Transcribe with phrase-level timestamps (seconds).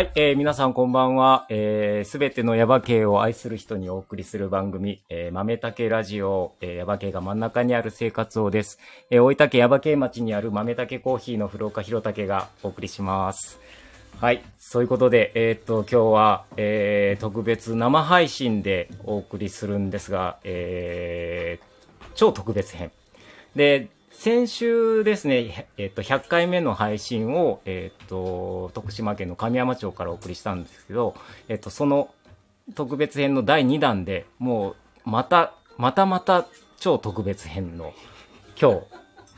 [0.00, 1.44] はい、えー、皆さんこんばんは。
[1.50, 8.78] えー、すべてのヤバ系を愛する人にお送りする番組、えー、豆竹ラジオ、えー、ヤバ系が真ん中にある生活をです。
[9.10, 13.60] えー、大分県ヤバ系町にある豆竹コーヒーの古岡弘武がお送りします。
[14.18, 22.90] はい、そういうことで、えーっと、今日は、えー、特別生配信でお送りするんですが、えー、超特別編。
[23.54, 31.14] で、先週ですね、えっと、100回目の配信を、えっと、徳島県の神山町からお送りしたんですけど、
[31.48, 32.10] えっと、その
[32.74, 34.72] 特別編の第2弾でも
[35.06, 36.46] う、また、またまた
[36.78, 37.94] 超特別編の
[38.60, 38.80] 今日、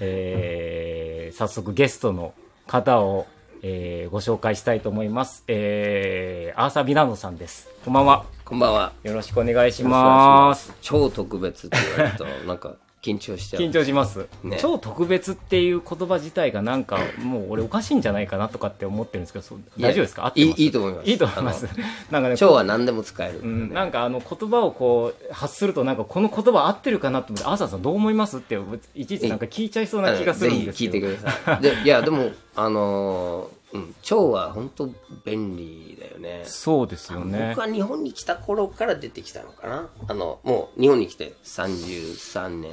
[0.01, 2.35] えー、早速ゲストの
[2.67, 3.29] 方を、
[3.63, 5.45] えー、ご紹介したいと思います。
[5.47, 7.69] えー、アーサー・ビナノさんです。
[7.85, 8.25] こんばんは。
[8.45, 8.93] こんばんは。
[9.05, 10.75] よろしくお願いします。
[10.81, 13.63] 超特別って言われると、なんか緊張しちゃう。
[13.63, 19.45] 緊張します、ね超特別っていう言葉自体がなんかもう俺おかしいんじゃないかなとかって思ってるんですけど
[19.79, 20.33] 大丈夫ですか？
[20.37, 21.67] いいいいと思いますいいと思います
[22.13, 23.41] なんかね超は何でも使える。
[23.41, 28.57] うん、なんかあの言葉をこう発するとなんかこの言葉合ってるかなと思って「アーサーさんどう思います?」って
[28.95, 31.63] いちいちなんか聞いちゃいそうな気がするんですけどぜひ聞いてください。
[31.63, 34.91] でいや、でも、あのーうん、超は本当
[35.25, 36.43] 便利だよね。
[36.45, 39.89] そうですよね僕は日本に来た頃から出てきたのかな。
[40.09, 42.73] あの、もう日本に来て33年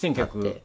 [0.00, 0.62] 経って、90年。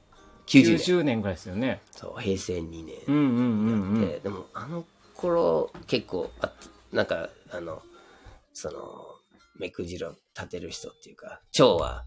[0.47, 2.95] 1990年ぐらいですよねそう、平成2年。
[3.07, 4.85] うんうんうんうんででもあの
[5.15, 6.53] 頃結構あ
[6.91, 7.81] なんかあの
[8.53, 8.79] その
[9.55, 12.05] 目くじろ立てる人っていうか腸は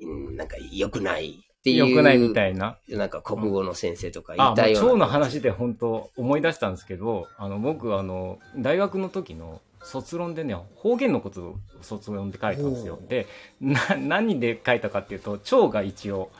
[0.00, 1.88] うんなんか良くないっていう。
[1.88, 2.78] よくないみたいな。
[2.88, 4.86] なんか国語の先生とかいうたような。
[4.86, 12.98] 腸の話で本当思い出したんですけど、あの、僕、あの、大学の時の卒論でね、方言のことを卒論で書いたんですよ。
[13.08, 13.26] で、
[13.60, 16.30] な、何で書いたかっていうと、腸が一応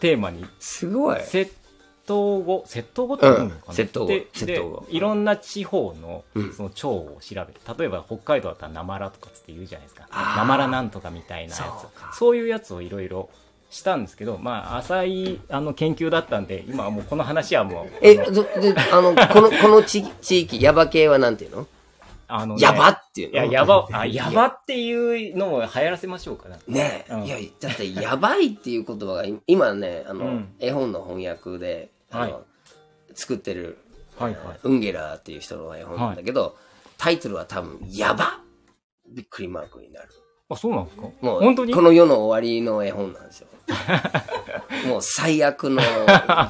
[0.00, 1.16] テーマに、すごい。
[1.18, 1.50] 窃
[2.06, 3.74] 盗語、窃盗語って言うのかな、うん。
[3.74, 4.86] 窃盗語で窃盗語。
[4.88, 6.52] でいろんな地方のうん。
[6.52, 7.54] その腸を調べる。
[7.78, 10.08] 例えば北海道だったらなまらとかつって言うじゃないですか。
[10.36, 11.62] なまらなんとかみたいなや
[12.12, 12.18] つ。
[12.18, 13.30] そういうやつをいろいろ
[13.74, 21.66] したんですけど、まあ、浅いあの研究だったんで、今はもうこの話はもう、えどであのこのこの地地域ヤバ系はなんていうの？
[22.28, 23.34] あのねヤバっていうの？
[23.34, 26.58] いや、やば、あ、やばっていうのを流行らせましょうかね。
[26.66, 32.42] ねえ、うんいやだってやばいっていう言葉が今ねあの、うん絵本の翻訳であの、はい
[33.16, 33.78] 作ってる
[34.18, 34.58] はいはい。
[34.64, 36.56] ウンゲラーっていう人の絵本なんだけど、
[36.98, 38.40] タイトルは多分、やば
[39.08, 40.08] びっくりマークになる。
[40.54, 41.02] あ、そうなんですか？
[41.20, 41.74] もう、本当に？
[41.74, 43.48] この世の終わりの絵本なんですよ。
[44.88, 45.80] もう最悪の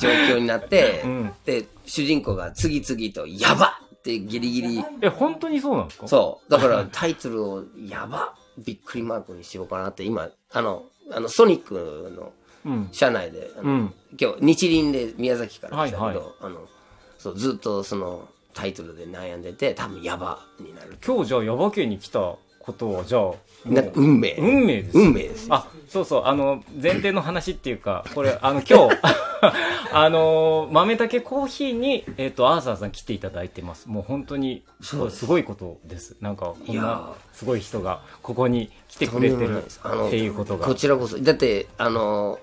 [0.01, 6.09] 状況になって、 うんで、主人公が次々と、やばってギリギリ、え、本当にそうなんですか？
[6.09, 6.51] そう。
[6.51, 12.33] だからタイトルを、やばびっくりマークにしようかなって、今、あの、あの、ソニックの
[12.67, 12.89] うん。
[12.93, 13.95] 社内で、うん。
[14.19, 16.61] 今日日輪で宮崎から来たけど、はいはいあの
[17.19, 23.33] そうずっとそのタイトルで悩んでて多分ヤバになる今日じゃあ、ヤバ家に来たことは、じゃあ、
[23.67, 24.99] なんか運命運命です。
[24.99, 28.99] 運命ですよあ、そうそう、あの、前提の話っていうか、これ、あの、今日、
[29.93, 33.89] あの、豆竹コーヒーに、えっ、と、アーサーさん来ていただいてます。
[33.89, 36.17] もう本当に、すごい、すごいことです。
[36.21, 40.75] なんか、こんなすごい人が、ここに来てくれてるっていうことがこ。
[40.75, 42.39] ちらこそだってあの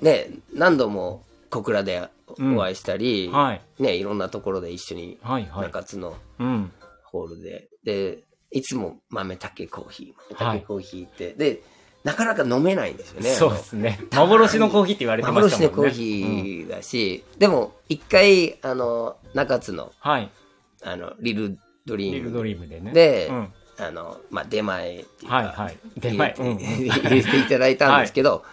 [0.00, 2.08] ね何度も小倉で
[2.56, 3.60] お会いしたり、はい。
[3.78, 5.18] ねいろんなところで一緒に。
[5.22, 6.72] 中津のうん。
[7.04, 11.62] ホールで、でいつも豆竹コーヒーはい豆竹コーヒーって、で
[12.04, 14.00] なかなか飲めないんですよねそうですね。
[14.12, 15.66] 幻のコーヒーって言われてましたもんね。
[15.68, 20.30] 幻のコーヒーだし、でも一回あの中津のうんはい。
[20.84, 22.92] あのリルドリリルームドリームでね。
[22.92, 23.52] で、うん。
[23.78, 25.76] あのまあ、出前っていうか、はいはい。
[25.96, 26.34] 出前。
[26.38, 26.58] うん。
[26.58, 28.44] 入れていただいたんですけど、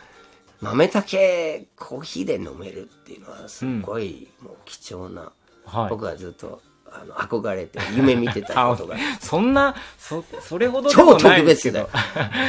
[0.61, 5.31] 豆竹コーヒーで飲めるっていうのはすごいもう貴重な、
[5.65, 5.89] はい。
[5.89, 6.61] 僕はずっと
[6.91, 8.95] あの憧れて夢見てたことが。
[9.19, 11.89] そんな、そ、それほどでもないですけど。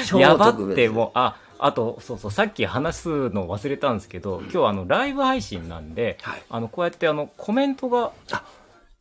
[0.06, 6.42] 超 やば特別ってもう、あ、あと、そうそう、さっき話すの忘れたんですけど、今日あの、ライブ配信なんで、はい。
[6.48, 8.42] あの、こうやってあの、コメントがあ。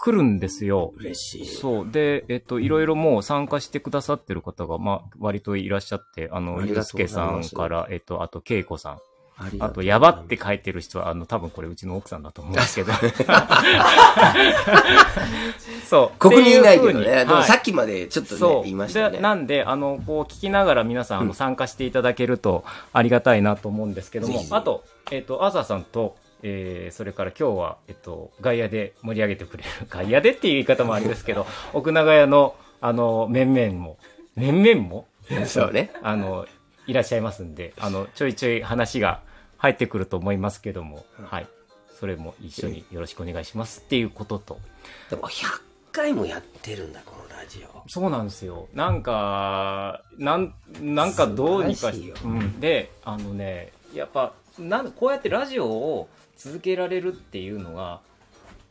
[0.01, 0.93] 来るんですよ。
[0.95, 1.45] 嬉しい。
[1.45, 1.91] そう。
[1.91, 6.95] で、えっと、いろいろもう参加してくださってる方が、まあ、割といらっしゃって、あの、ゆうありがとうす。
[6.95, 8.99] けさんから、えっと、あと、けいこさん。
[9.59, 12.91] あとやばって書いてる人は、あの、多分これうちの奥さんだと思うんですけど。
[15.87, 16.17] そう。
[16.19, 17.47] ここにいないけどね、ってう風にでもはい。
[17.47, 18.63] さっきまでちょっとね、そう。
[18.63, 19.17] 言いましたね。
[19.17, 24.43] でなんで、あの、こう聞きながら皆さん、あの、参加していただけるとありがたいなと思うんですけども。
[24.51, 33.97] あと、えっ、と、アーサーさんと、えー、それから今日は、えっと、外野で盛り上げてくれる、 外野でっていう言い方もあれですけど、 奥長屋の、あの、面々も、
[34.35, 35.05] 面々も、
[35.45, 35.91] そうね。
[36.01, 36.45] あの、
[36.87, 39.21] いらっしゃいますんで、あの、ちょいちょい話が
[39.59, 41.47] 入ってくると思いますけども、はい。
[41.99, 44.59] それも一緒によろしくお願いしますっていうことと、
[45.09, 45.61] でも100
[45.91, 47.83] 回もやってるんだ、このラジオ。
[47.87, 48.69] そうなんですよ。
[48.73, 52.59] なんか、なん、なんかどうにかしうん。
[52.61, 57.99] で、あのね、やっぱ、なんこうやってラジオを続けられるっていうのが、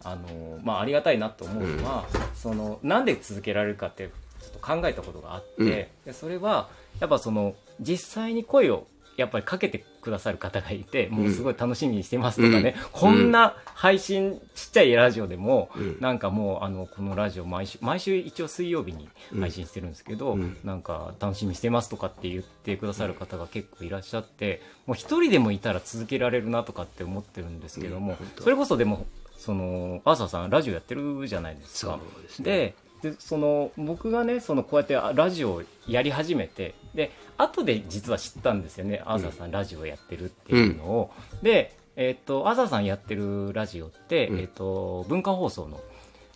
[0.05, 4.09] あの、まあ、ありがたいなと思うのは、その、なんで続けられるかって、
[4.41, 6.71] ちょっと考えたことがあって、うんでそれは、
[7.01, 8.87] やっぱその、実際に声を、
[9.17, 15.97] やっぱりかけてくださる方がいて、もうすごい楽しみにしてますとかね、こんな配信、ちっちゃいラジオでも、うん。
[16.01, 19.09] なんかもう、あの、このラジオ毎週、毎週一応水曜日に
[19.39, 20.57] 配信してるんですけど、うん。
[20.65, 29.07] なんか楽しみにしてますとかって言ってくださる方が結構いらっしゃって、もう一人でもいたら続けられるなとかって思ってるんですけども、それこそでも、
[29.37, 32.01] その、アーサーさんラジオやってるじゃないですか。
[32.23, 32.75] ですね。
[33.03, 41.11] ででその僕がねそのこうやってあラジオをやり始めてで後で実は知ったんですよね、アーサーさんラジオやってるっていうのを、
[41.43, 44.41] で、えっとアーサーさんやってるラジオって、うん。
[44.41, 45.81] えっと文化放送の、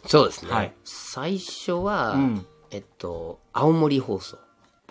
[0.06, 0.52] そうですね。
[0.52, 0.72] はい。
[0.84, 2.46] 最初は、うん。
[2.70, 4.38] えっと、青森放送。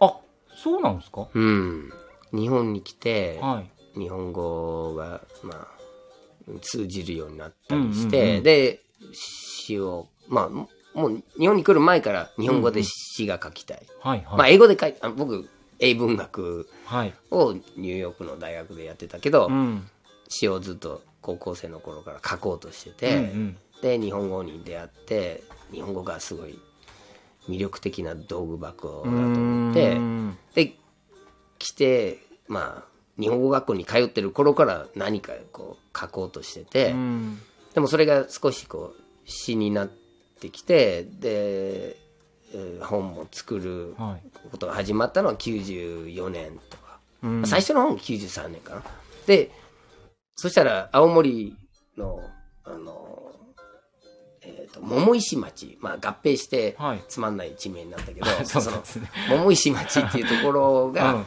[0.02, 0.18] あ
[0.56, 1.30] そうなんですか？
[1.34, 1.94] うん。
[2.34, 3.64] 日本に来て、は
[3.96, 4.00] い。
[4.00, 5.68] 日本語が、まあ、
[6.62, 8.44] 通じるようになったりして、うんうんうん。
[8.44, 8.82] で、
[9.14, 10.50] 詩を、まあ、
[10.94, 13.86] ももう日本に来る前から日本語で詩が書きたい。
[14.00, 15.50] はいはい、まあ、英語で書いあ僕、
[15.80, 17.14] 英文学はい。
[17.32, 19.88] をニューヨークの大学でやってたけど、うん。
[20.28, 23.58] 詩をずっと高校生の頃から書こうとしてうて、ん。
[23.82, 26.60] で、日本語に出会って、日本語がすごい
[27.50, 30.38] 魅力的な道具箱だとうん思ってう、ん。
[30.54, 30.74] で、
[31.58, 32.92] 来て、まあ、
[33.22, 37.40] 日本語学校に通ってる頃から何かこう書こうとしてて、うん。
[37.74, 40.01] でもそれが少しこう詩になって
[40.50, 41.98] きて、で、
[42.54, 44.50] えー本も作るはい。
[44.50, 47.46] ことが始まったのは94年とか、うん。
[47.48, 48.84] 最初の本93年かな。
[49.26, 49.52] で、
[50.36, 51.56] そしたら青森
[51.98, 52.20] の、
[52.66, 53.32] あの、
[54.42, 57.04] えっ、と、桃石町、まあ合併してはい。
[57.08, 58.84] つまんない地名になったけど、 そうその
[59.30, 61.26] 桃石町っていうところが、 うん。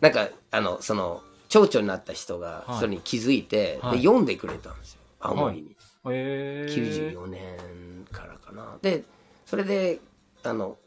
[0.00, 2.80] なんか、あの、その、町長になった人がはい。
[2.80, 3.98] それに気づいて、はい。
[3.98, 5.00] で、読んでくれたんですよ。
[5.20, 5.75] 青森に。
[6.12, 7.12] へー。
[7.12, 8.78] 94年からかな。
[8.82, 9.04] で、
[9.44, 10.00] それで、
[10.42, 10.78] あの、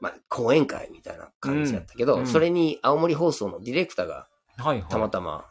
[0.00, 2.20] まあ、講演会みたいな感じだったけど、うん。
[2.20, 4.88] うんそれに青森放送のディレクターがはいはい。
[4.88, 5.46] たまたま、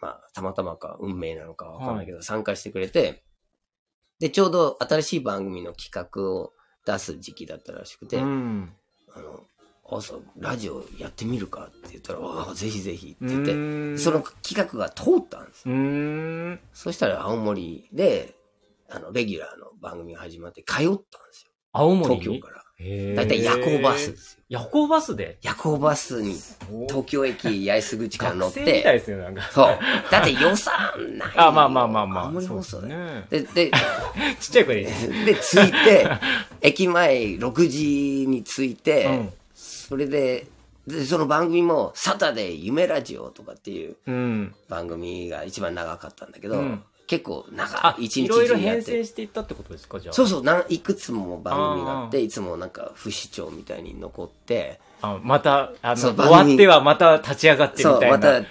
[0.00, 3.22] まあ、たまたまか運命なのかわかんないけど、参加してくれて、
[4.18, 6.52] で、ちょうど新しい番組の企画を
[6.86, 8.72] 出す時期だったらしくて、うん。
[9.14, 9.40] あの、
[9.98, 11.64] 朝、ラジオやってみるか？
[11.64, 16.82] って言ったら、ああ、ぜひぜひって言って、うんその企画が通ったんです。
[16.82, 18.34] そしたら青森で、
[18.88, 20.98] あの、レギュラーの番組が始まって通ったんで
[21.32, 21.50] すよ。
[21.72, 22.20] 青森に？
[22.20, 22.60] 東京から。
[23.14, 24.42] だいたい夜行バスですよ。
[24.48, 25.38] 夜行バスで？
[25.42, 26.34] 夜行バスに
[26.88, 29.42] 東京駅八重洲口から乗っ学生みたいて、ですよ、なんか。
[29.52, 29.78] そう。
[30.10, 30.74] だって予算
[31.18, 31.32] ない。
[31.36, 32.24] あ、まあまあまあまあ。
[32.24, 32.80] 青森放送。
[32.80, 33.26] ですね。
[33.28, 33.70] で、で、
[34.40, 34.84] ちっちゃい声で。
[34.84, 36.08] で、着いて、
[36.62, 39.32] 駅前6時に着いて、うん
[39.90, 40.46] それで、
[40.86, 44.54] で、その番組も、サタデー夢ラジオとかっていううん。
[44.68, 49.04] 番組が一番長かったんだけど、うん結構長あ、い、一日いろいろ中やって変遷。
[49.04, 50.14] していったってことですか、じゃあ。
[50.14, 58.16] そうそうなん、いくつも番組があって、あいつもなんか不死鳥みたいに残って、あまた、あの、そう終わってはまた立ち上がってみそう、たいな。
[58.16, 58.46] また、で、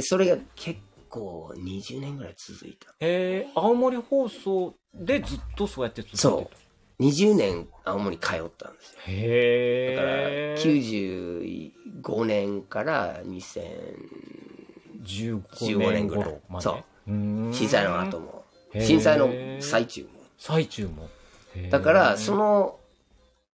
[0.00, 0.80] それが結
[1.10, 2.94] 構20年ぐらい続いた。
[3.00, 6.61] えー、青森放送でずっとそうやって続けてそう
[7.02, 8.98] 20年青森通ったんですよ。
[9.04, 9.10] た。
[9.10, 10.54] へだから、え。
[10.58, 13.62] 95年から2000、
[15.02, 16.64] 15 15年年ぐらい頃まで。
[16.64, 16.84] そう
[17.52, 18.44] 震災の後も、
[18.78, 19.28] 震災の
[19.60, 20.08] 最中も。
[20.38, 21.08] 最中も。
[21.70, 22.78] だから、そ、の、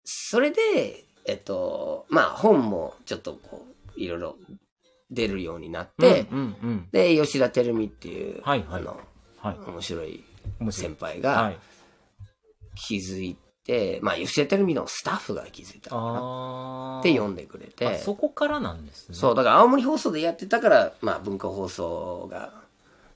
[0.04, 4.36] それで、えっと、まあ本もちょっとこう、いろいろ
[5.10, 6.88] 出るようになって、うんうんうん。
[6.90, 9.00] で、吉田照美っていう、はいはいあの、
[9.38, 9.70] はい。
[9.70, 10.24] 面白い
[10.70, 11.58] 先輩はがい。
[12.74, 17.00] 気づいて、まあ吉田照美のスタッフが気づいたのかなああ。
[17.00, 19.14] って読んでくれあて、そこからなんですね。
[19.14, 22.52] そう、だから青森放送でやってたから、まあ文化放送が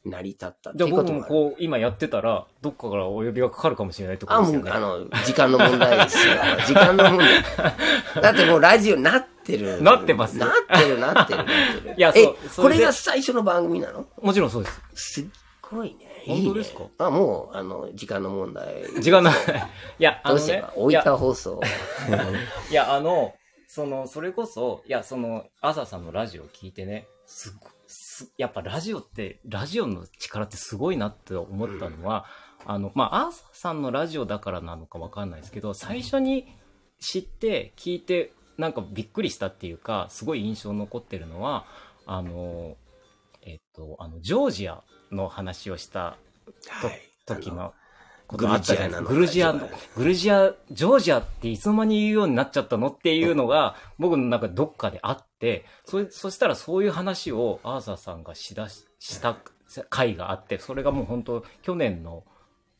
[0.05, 1.35] 成り立ったっていうこともある。
[1.35, 4.71] もこう、今やってたら、どっかからお呼びがかかるかもしれないってこあ、とですよね。
[4.71, 6.35] もう、あの、時間の問題ですよ。
[6.67, 8.23] 時間の問題。
[8.23, 9.83] だってもうラジオなってる。
[9.83, 10.51] なってますなっ
[10.81, 11.47] てる、なってる、なっ
[11.83, 11.95] てる。
[11.99, 14.07] いやえそうこれが最初の番組なの？
[14.23, 14.81] もちろんそうです。
[14.95, 15.27] すっ
[15.61, 16.08] ごいね。
[16.35, 16.85] いいね本当ですか？
[16.99, 18.85] あ、もう、あの、時間の問題。
[19.01, 19.35] 時間ない。
[19.99, 21.61] いや、あのねいや分放送。
[22.71, 23.35] いや、あの、
[23.67, 32.27] その、それこそ、いや、その、朝さんのラジオを聞いてね、すごすやっぱラジオって、ラジオの力ってすごいなって思ったのは、
[32.67, 36.47] あの、まあ、朝さんのラジオだからなのかわかんないですけど、最初に
[37.01, 41.65] 知って、聞いて、なんかびっくりしたっていうか、すごい印象に残ってるのは、
[42.07, 42.77] あの、
[43.43, 46.17] えっと、あの、ジョージアの話をした
[46.69, 47.01] はい。
[47.27, 47.75] 時の、
[48.29, 49.09] ことあったじゃないですか。
[49.09, 59.37] ググルジアなのグルジア、ジョージアっていつの間に言うようになっちゃったのっていうのが、僕の中でどっかであって、それ、そしたらそういう話をアーサーさんがしだし、した
[59.89, 62.25] 回があって、それがもう本当去年の、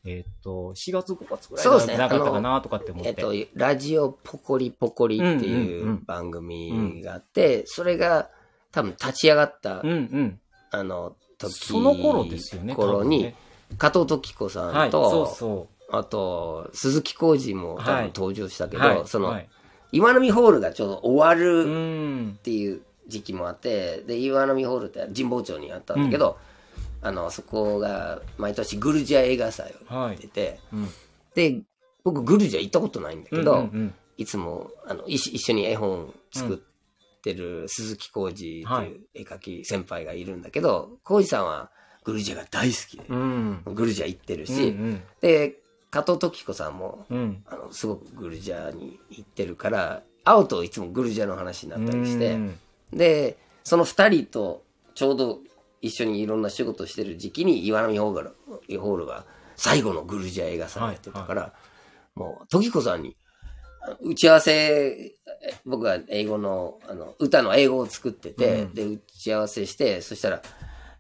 [0.05, 3.09] えっ、と、4月5月ぐらいじゃなかったかなとかって思って。
[3.09, 8.31] えっと、ラジオポコリポコリってうんうんいううん番組があって、それが
[8.71, 10.41] 多分立ち上がった、うんうん。
[10.71, 12.75] あの、時その頃ですよね。
[12.75, 13.35] 頃に、
[13.77, 18.81] 加藤時子さはい、んと、そうそあと、鈴木浩二も多はい分登場したけう。
[18.81, 19.49] ど、はい、その、はい、
[19.93, 22.43] 岩波ホールがちょうど終わうるんっ。
[22.43, 26.37] ていう時期もあって、で、岩波ホールって神保町にあったんだけど、
[27.01, 30.29] あの、そこが毎年グルジア映画祭をはいやって。
[30.29, 30.89] て、うん。
[31.35, 31.61] で、
[32.05, 36.68] 僕グルジア行ったことないんだけど、うんうんいつもあの一緒に絵本作って
[37.35, 41.71] る鈴木浩二っていう絵描き先輩がいるんだけど、浩二さんは
[42.05, 43.63] グルジアが大好きで、うん。
[43.65, 44.47] グルジア行ってるうん。
[44.47, 45.57] し、うんで、
[45.91, 47.43] 加藤時子さんも、うん。
[47.47, 52.59] あの、すごくグルジアに行ってるから、会うといつもグルジアの話になったりして、うん
[52.93, 55.41] で、その二人とちょうど
[55.83, 59.25] 一緒にいろんな仕事してる時期に岩波ホールが
[59.57, 61.53] 最後のグルジア映画祭やってたから、
[62.15, 63.28] もう、時子さんに、あ
[64.01, 70.43] 打ち合わせ、え僕が英語の、あの、歌の英語を作ってて、うんで、打ち合わせして、そしたら、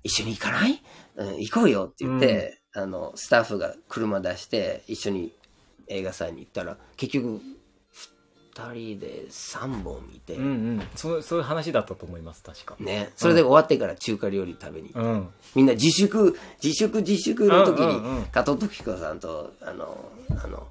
[0.04, 0.82] 一緒に行かない、
[1.16, 5.32] うん、行こうよって言って、あの、スタッフが車出して、一緒に
[5.88, 7.40] 映画祭に行ったら、結局、
[8.58, 10.82] 二人で三本見て、うんうん。
[10.96, 12.76] そう、そういう話だったと思います、確か。
[12.80, 15.28] ね、それで終わってから中華料理食べに行って、うん。
[15.54, 20.10] みんな自粛、自粛、自粛の時うんうんうんに、加藤時子さんと、あの、
[20.42, 20.66] あの、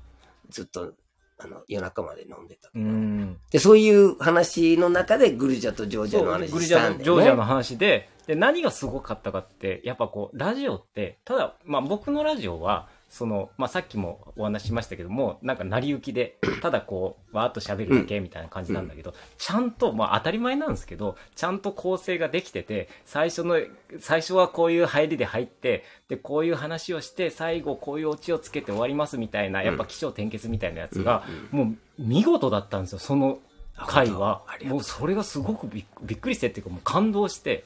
[0.50, 0.93] ずっと、
[1.39, 2.70] あの、夜中まで飲んでた。
[2.74, 3.38] うん。
[3.51, 7.03] で、そういう話の中で、グルジャとジョージアの話したんだよね。
[7.03, 23.59] ジョージアの話で、で、何がすごかったかって、やっぱこう、ラジオって、ただ、まあ僕のラジオは、その、まあさっきもお話ししましたけども、なんか成り行きで、 ただこう、わーっと喋るだけみたいな感じなんだけど、ちゃんと、まあ当たり前なんですけど、ちゃんと構成ができてて、最初の、
[23.99, 33.39] 最初はこういう入りで入って、で、こういう話をして、最後こういうオチをつけて終わりますみたいな、やっぱ起承転結みたいなやつが、もう見事だったんですよ、その
[33.77, 34.41] 回は。
[34.65, 37.63] もうそれがすごくびっびっくりしてっていうかもう感動して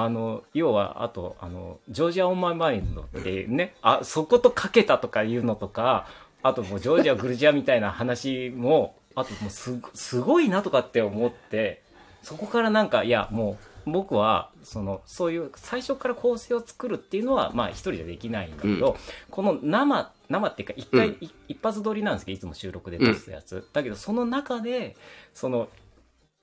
[0.00, 6.06] あの要はあとあのジョージア・オン・マイ・マインドっていうねあそことかけたとかいうのとか
[6.40, 11.82] あともうジョージア・グルジアみたいな話もあともうすごすごいなとかって思って
[12.22, 18.96] そこからなんかいやもう僕はそのそういう最初から構成を作るっていうのはまあ一人じゃできないんだけど、
[19.30, 21.14] この生生っていうか一回、うん。
[21.24, 24.94] い一発撮りなんですけどいつも収録で出すやつ、だけどその中で
[25.34, 25.68] その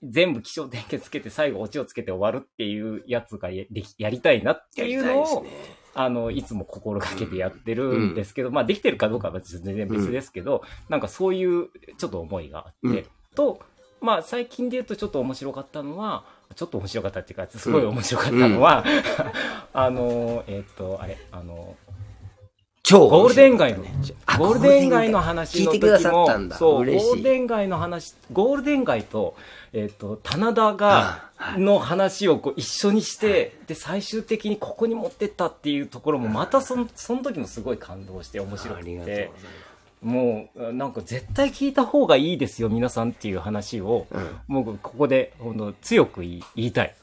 [0.10, 5.50] 全部気象点結つけて最後オチをつけて終わるっていうやつがやできやりたいなっていうのをね。
[5.98, 13.62] あの、いつも心がけてやってるんですけど、まあできてるかどうかは全然別ですけど、なんかそういうちょっと思いがあって、うんと、
[14.02, 18.84] まあ最近で言うとちょっと面白かったのは、ちょっと面白かったっていうか、すごい面白かったのは、
[19.74, 21.76] あの、えっ、と、あれ、あの、
[22.84, 23.84] 超ゴールデン街の、
[24.28, 26.56] あゴールデン街の話の時聞いてくださもったんだ。
[26.56, 26.92] そう、ゴ。
[26.92, 29.36] ールデン街の話、ゴールデン街と、
[29.76, 31.26] えっ、と、棚田が、
[31.58, 39.32] の話をこう一緒にして、で、最終的にここに持ってったっていうところも、またその、その時もすごい感動して面白くて。
[40.02, 44.18] ま、もう、なんか絶対聞いた方がいいですよ、皆さんっていう話を、す。
[44.18, 44.40] うん。
[44.48, 46.96] もうここで、本当強く言いたい。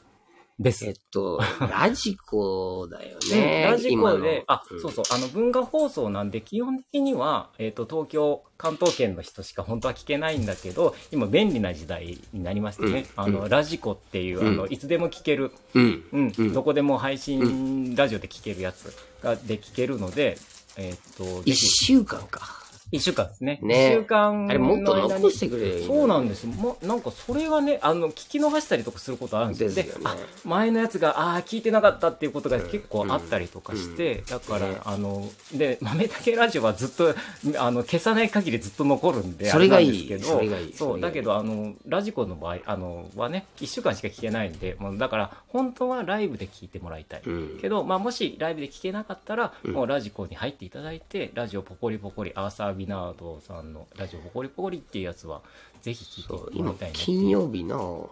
[0.59, 0.85] です。
[0.85, 3.63] えっと、 ラジコだよでね。
[3.63, 16.03] ラジコで、あ、うんそうそう、あの、文化放送なんで、基本的には、えっ、と、東京、関東圏の人しか本当は聞けないんだけど、今、便利な時代になりましてね、うんあの、ラジコっていう、あの、うんいつでも聞ける、うん。
[16.11, 20.37] うん、うんどこでも配信、ラジオで聞けるやつが、で聞けるので、
[20.77, 22.62] えっ、と、ぜ一ひ、週間か。
[22.93, 23.59] 一週間ですね。
[23.59, 25.81] 一、ね週間のあれもっと残してくれ。
[25.81, 25.87] よ。
[25.87, 26.43] そうなんです。
[26.43, 26.53] よ。
[26.53, 29.83] もうなんかそれがね、あの、聞き逃したりとかすることあるんですよ。
[29.83, 29.95] でね。
[30.03, 34.77] あ、前のやつが、ああー、聞いてなかったっていうことが結構あったりとかして、だから、ね。
[34.85, 37.15] あの、で、豆竹ラジオはずっと、
[37.57, 39.89] あの、消さない限りずっと残るんで、それがいい。
[39.89, 40.73] あなんですけどそれがいい。
[40.73, 47.21] そう、だけど、あの、ラジコの場合、あの、はね、一週間しか聞けないんで、もうだから、本当はライブで聞いてもらいたい。
[47.25, 47.59] うん。
[47.59, 49.71] けど、まあ、もしライブで聞けなかったら、うん。
[49.71, 55.41] もうラジコに入っていただいて、ラジオポコリポコリ、アーサー・ビナードさんのラジオポコリポコリっていうやつは、
[55.81, 58.09] ぜひ聞いてもらいたいな、金曜日の、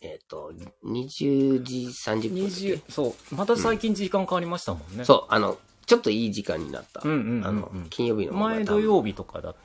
[0.00, 0.52] えっと、
[0.84, 5.04] 20時30分だっけ？20そう、また最近時間変わりましたもんね。
[5.04, 7.00] そう、あの、ちょっといい時間になった。
[7.04, 9.58] うんうんうんうんあの、金曜日の前土曜日とかだった。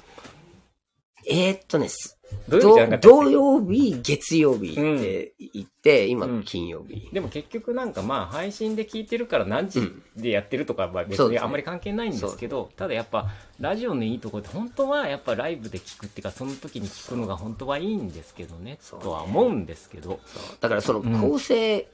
[1.29, 6.43] えーっとね、す土曜日じゃなかった土曜日、月曜日って言って、今うん。
[6.43, 7.09] 金曜日。
[7.11, 19.05] でも結局なんかまあ配信で聞いてるから何時でやってるとかは別にあんまり関係ないんですけど、ただやっぱラジオのいいところって本当はやっぱライブで聞くっていうかその時に聞くのが本当はいいんですけどねそうね。
[19.05, 20.19] とは思うんですけど。
[20.59, 21.19] だからそのうん。
[21.19, 21.87] 構成、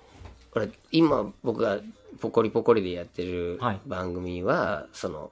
[0.52, 1.80] これ今僕が
[2.20, 3.82] ポコリポコリでやってるはい。
[3.86, 5.32] 番組は、その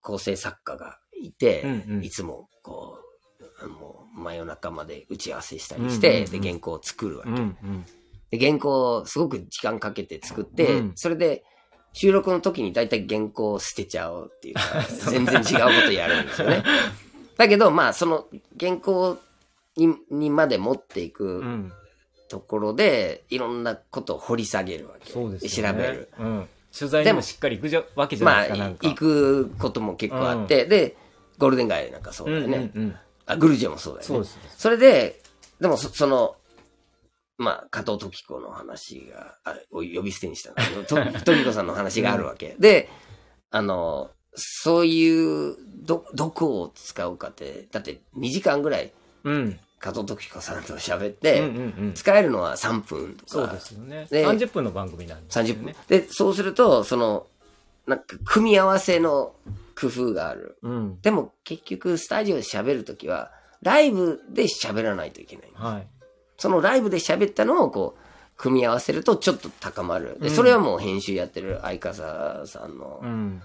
[0.00, 2.04] 構成作家がいて、うんうん。
[2.04, 2.99] いつもこう、
[3.68, 8.36] もう真夜中まで打ち合わせしたりして、で原稿を作るわけ。
[8.36, 11.44] で原稿をすごく時間かけて作って、うんそれで
[11.92, 14.62] 収録の時に大体原稿を捨てちゃうっていうか、
[15.10, 16.62] 全然違うことやるんですよね。
[17.36, 19.18] だけど、まあ、その原稿
[19.76, 21.72] ににまで持っていくうん
[22.30, 25.10] ところで、いろんなことを掘り下げるわけ。
[25.10, 26.08] そうですよね調べる。
[26.20, 30.96] うん、取材にもしっかり行くじゃわけじゃまあ、ないですかなんか行くことも結構あって、で、
[31.38, 32.70] ゴールデン街なんかそうだよね。
[32.72, 32.96] うん、
[33.32, 34.06] あ、グルジアもそうだよね。
[34.06, 35.20] そうですそれで、
[35.60, 36.36] でもそ、その、
[37.38, 42.56] まあ、加藤時子の話が、あお呼び捨てにしたんだけど、と 時子さんの話があるわけ。
[42.58, 42.90] で、
[43.50, 48.92] あの、そういう、ど、どこを使うかって、だって2時間ぐらい
[49.24, 53.24] うん加藤時子さんと喋っうんて、使えるのは3分とか。
[53.26, 55.74] そうですよねで30分の番組なんですよね30分。
[55.88, 57.26] で、そうすると、その、
[57.86, 59.34] なんか、組み合わせの
[59.80, 60.58] 工夫がある。
[60.62, 63.30] うんでも、結局、スタジオで喋るときは、
[63.62, 65.50] ライブで喋らないといけない。
[65.54, 65.88] はい
[66.36, 68.00] そのライブで喋ったのを、こう、
[68.38, 70.16] 組み合わせるとちょっと高まる。
[70.20, 73.42] で、うんそれはもう編集やってる相笠さんのうん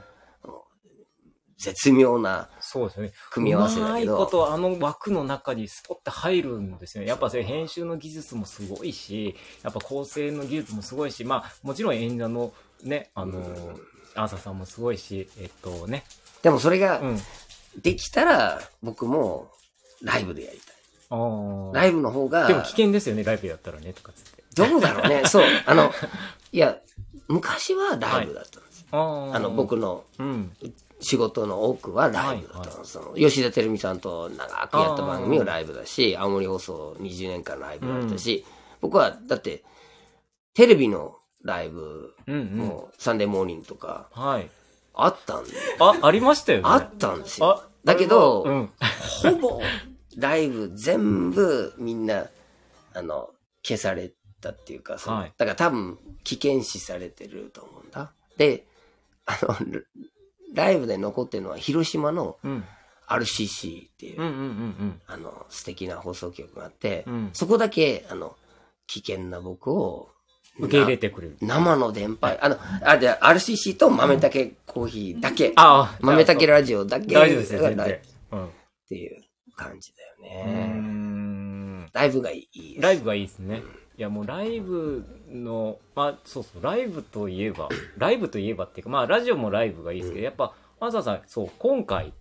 [1.58, 3.12] 絶妙なそうですね。
[3.32, 7.10] 組み合わせだけうまいこど、とあの枠の中にスポッて入るんですよね。
[7.10, 13.40] やっぱそれ編集の技術もすごいし、やっぱ構成の技術もすごいし、まあもちろん演者のね、あの、
[14.16, 16.04] アーサーさんもすごいし、えっとね。
[16.46, 17.20] でもそれがうん。
[17.82, 19.50] できたら、僕も
[20.04, 21.74] ライブでやりたい。
[21.74, 24.44] ライブの方が、でも危険ですよね、ライブやったらね、とかつって。
[24.56, 25.24] どうだろうね。
[25.28, 25.44] そう。
[25.66, 25.92] あの、
[26.52, 26.78] いや、
[27.28, 28.86] 昔はライブだったんです。
[28.92, 28.98] あ
[29.34, 29.36] あ。
[29.36, 30.56] あの、僕のうん。
[31.02, 32.86] 仕事の多くはライブだったの。
[32.86, 38.46] その吉田照美さんと長くやった番組はライブだし、青森放送20年間ライブだったし、
[38.82, 39.64] 僕は、だって、
[40.54, 42.58] テレビのライブうんうん。
[42.58, 44.50] も、サンデーモーニングとか、はい。
[44.98, 46.64] あったんで、あ、ありましたよね。
[46.68, 47.68] あったんですよあ。
[47.84, 48.70] だけど、うん。
[49.24, 49.62] ほぼ、
[50.18, 52.28] ライブ全部みんな、
[52.94, 53.30] あの、
[53.64, 58.12] 消されたっていうか、そのはいだから多分、危険視されてると思うんだ。
[58.38, 58.66] で、
[59.26, 59.56] あの、
[60.54, 62.64] ライブで残ってるのは広島のうん。
[63.08, 64.22] RCC っていう、
[65.08, 68.36] あの、素敵な放送局があって、うんそこだけ、あの、
[68.88, 70.15] 危険な僕を、うん。
[70.58, 71.38] 受け入れてくれる。
[71.42, 75.98] 生の電波、あの、あ、で、RCC と豆竹コーヒーだけ、ああ。
[76.02, 78.00] 豆竹ラジオだけ大丈夫ですよ、全然。
[78.32, 78.46] うん。
[78.46, 78.50] っ
[78.88, 79.22] ていう
[79.56, 80.66] 感じだようね。
[80.68, 81.90] ん。
[81.92, 82.82] ライブがいい。
[82.82, 83.64] ライブがいいですね。
[83.98, 92.14] いやもうライブの、まあそうそう、ライブといえば、ライブといえばっていうか、まあラジオもライブがいいですけど、やっぱ、マサさん、そう、今回、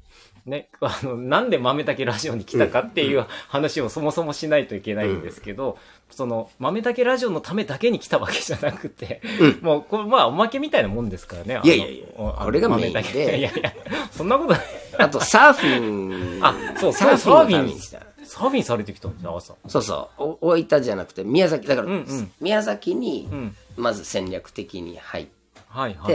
[0.47, 5.79] ね、あの、なんで豆竹ラジオに来たかっていう話をそもそもしないといけないんですけど、
[6.11, 11.61] その、豆竹ラジオのためだけに来たわけじゃなくて、うんもう、これ、まあ、おまけみたいなもんですからね。
[11.65, 13.73] いやいやいやこれがメインでいやいや、
[14.11, 14.61] そんなことない。
[14.99, 16.45] あと、サーフィン。
[16.45, 17.79] あそうサーフィン。
[18.27, 19.55] サーフィンされてきたんですよ、朝。
[19.67, 20.23] そうそう。
[20.43, 23.57] お大分じゃなくて、宮崎、だから、うんうん宮崎にう、ん。
[23.77, 25.27] まず戦略的に入っ
[25.75, 26.15] はいはい。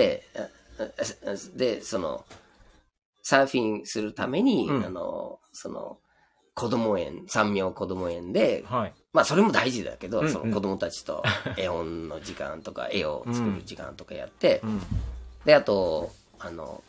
[1.57, 2.23] で、その、
[3.29, 5.99] サーフィンするために、うんあの、その、
[6.55, 8.93] 子供園、三名子供園で、はい。
[9.13, 11.21] まあそれも大事だけど、うんうんその子供たちと
[11.55, 14.81] 絵本の時間とか絵を作る時間とかやって、うん。
[15.45, 16.83] で、あと、あの、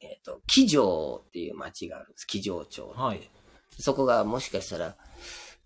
[0.00, 2.26] えっ、と、木城っていう町があるんです。
[2.26, 2.92] 木城町。
[2.96, 3.30] はい
[3.78, 4.96] そこがもしかしたら、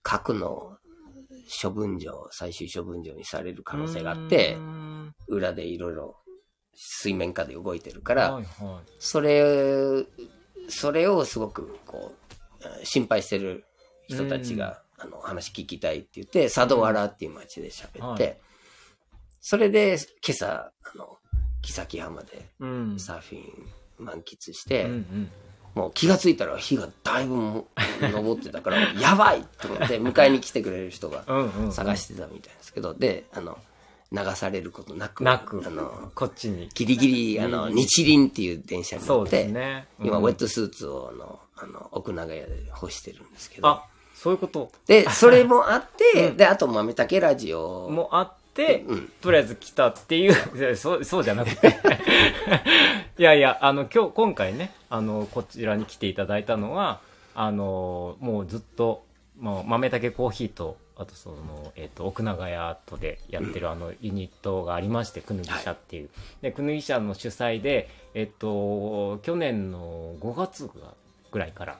[0.03, 0.77] 核の
[1.63, 4.59] 処分場、最終処分場にされる可能性があって
[5.27, 6.17] 裏でいろいろ
[6.77, 10.05] 水面下で動いてるから、はいはそれ、
[10.69, 12.15] それをすごくこ
[12.83, 13.65] う、心配してる
[14.09, 18.41] 人たちが、あの、話聞きたいって言って、佐渡原っていう町で喋って、はい
[19.49, 21.19] それで今朝、あの、
[21.63, 22.49] 木崎浜で。
[22.99, 25.31] サーフィン満喫して、うんうん。
[25.73, 27.69] もう気がついたら火がだいぶも
[28.01, 31.25] 昇ってたから、やばいと思って迎えに来てくれる人が。
[31.71, 33.57] 探してたみたいですけど、で、あの、
[34.13, 36.69] 流されることなく、なくあの、こっちに。
[36.75, 39.87] ギリギリ、あの、日輪っていう電車に乗って、ね。
[40.01, 43.69] 今、うんウェットスーツを、あの、あの、奥長屋で干してるんですけど。
[43.69, 50.35] あ、そういうことで、それもあって、 うんで、あと、豆竹ラジオもあって、うんとりあえず来たっていう、
[50.77, 51.79] そう、そうじゃなくて。
[53.19, 57.01] いやいや、あの、今日、今回ね、あの、こちらに来ていただいたのは、
[57.35, 59.05] あの、もうずっと、
[59.39, 66.11] もう豆竹コーヒーと、あとその、えっ、と、奥永屋とでやってるあのユニットがありまして、くぬぎ社っていう。
[66.41, 70.71] で、くぬぎ社の主催で、えっ、と、去年の5月
[71.31, 71.79] ぐらいから、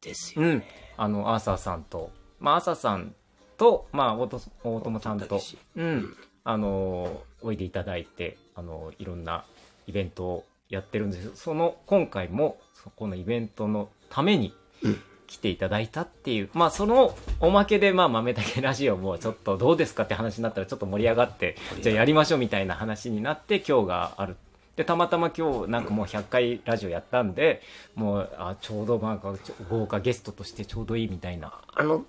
[0.00, 0.44] ですよ。
[0.44, 0.62] うん、
[0.96, 3.14] あの、アーサーさんと、まあ、アーサーさん
[3.56, 5.40] と、まあ、大友さんと
[5.76, 9.44] うん、あの、おいでいただいて、あの、いろんな
[9.86, 11.32] イベントをやってるんです。
[11.34, 15.02] その、今回も、そこのイベントのためにうん
[15.34, 24.36] 来ていただいたっていう、まあ、そのおまけで、まあ、豆だけラジオもちょっとどうですかって話になったらちょっと盛り上がって、じゃあやりましょうみたいな話になって、今日がある。
[24.76, 27.62] で、たまたま今日なんかもう100回ラジオやったんで、
[27.96, 29.34] もう、あ、ちょうどなんか
[29.68, 31.52] 豪華ゲストとしてちょうどいいみたいな。
[31.74, 32.04] あの、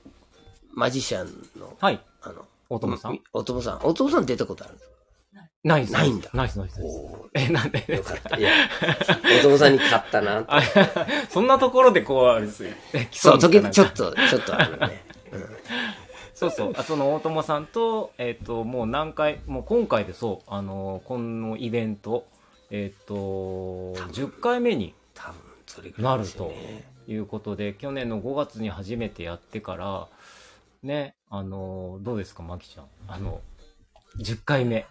[0.73, 1.99] マジシャンの、はい。
[2.21, 3.19] あの、大友さん？
[3.33, 3.79] お友さん。
[3.83, 4.77] お友さん出たことある
[5.65, 5.93] ないです。
[5.93, 6.81] ないんだないです、ないです。
[6.83, 7.79] おえ、なんで？
[7.79, 8.37] でよすかかった。
[8.37, 8.51] いや、
[9.39, 10.45] お友さんに勝ったな
[11.27, 12.69] そんなところでこう、あれですよ。
[13.11, 15.03] そう、時々ちょっっと、ちょっとあるね。
[16.35, 16.73] そうそう。
[16.77, 22.27] あその大友さんと、えっ、と、もう何回、もう今回でそう、あの、このイベント、
[22.69, 26.83] えっ、と、10回目に多分、それぐらいですよね。
[27.07, 30.07] いうことで、去年の5月に初めてやってから、
[30.83, 32.85] ね、あの、どうですか、まきちゃん。
[33.07, 33.41] あの、
[34.19, 34.85] 10回目。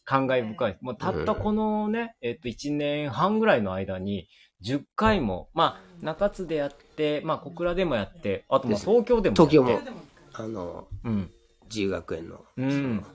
[0.05, 0.79] 感慨深い。
[0.81, 4.29] もうたったこのね、えっと、1年半ぐらいの間に、
[4.63, 9.51] 10回も、まあ、中津でやって、まあ、小倉でもやって、あと、まあ、です東京でもやって。
[9.51, 9.81] 東京も、
[10.33, 11.31] あの、うん。
[11.69, 12.71] 自由学園の、うん。
[12.71, 13.15] その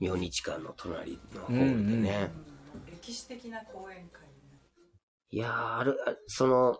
[0.00, 2.30] 明日館の隣のホールでね。
[2.86, 4.22] 歴史的な講演会
[5.30, 6.78] いやー、ある、あその、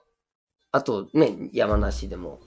[0.73, 2.41] あとね、山梨でも、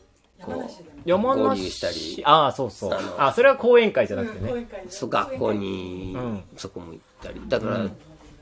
[0.47, 2.97] 山梨でも山合流梨したりああ、そうそう。
[3.17, 4.51] あそれは講演会じゃなくてね。
[4.51, 7.41] うんそう、学校にうん、そこも行ったり。
[7.47, 7.97] だから、うん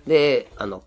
[0.07, 0.83] で、あの、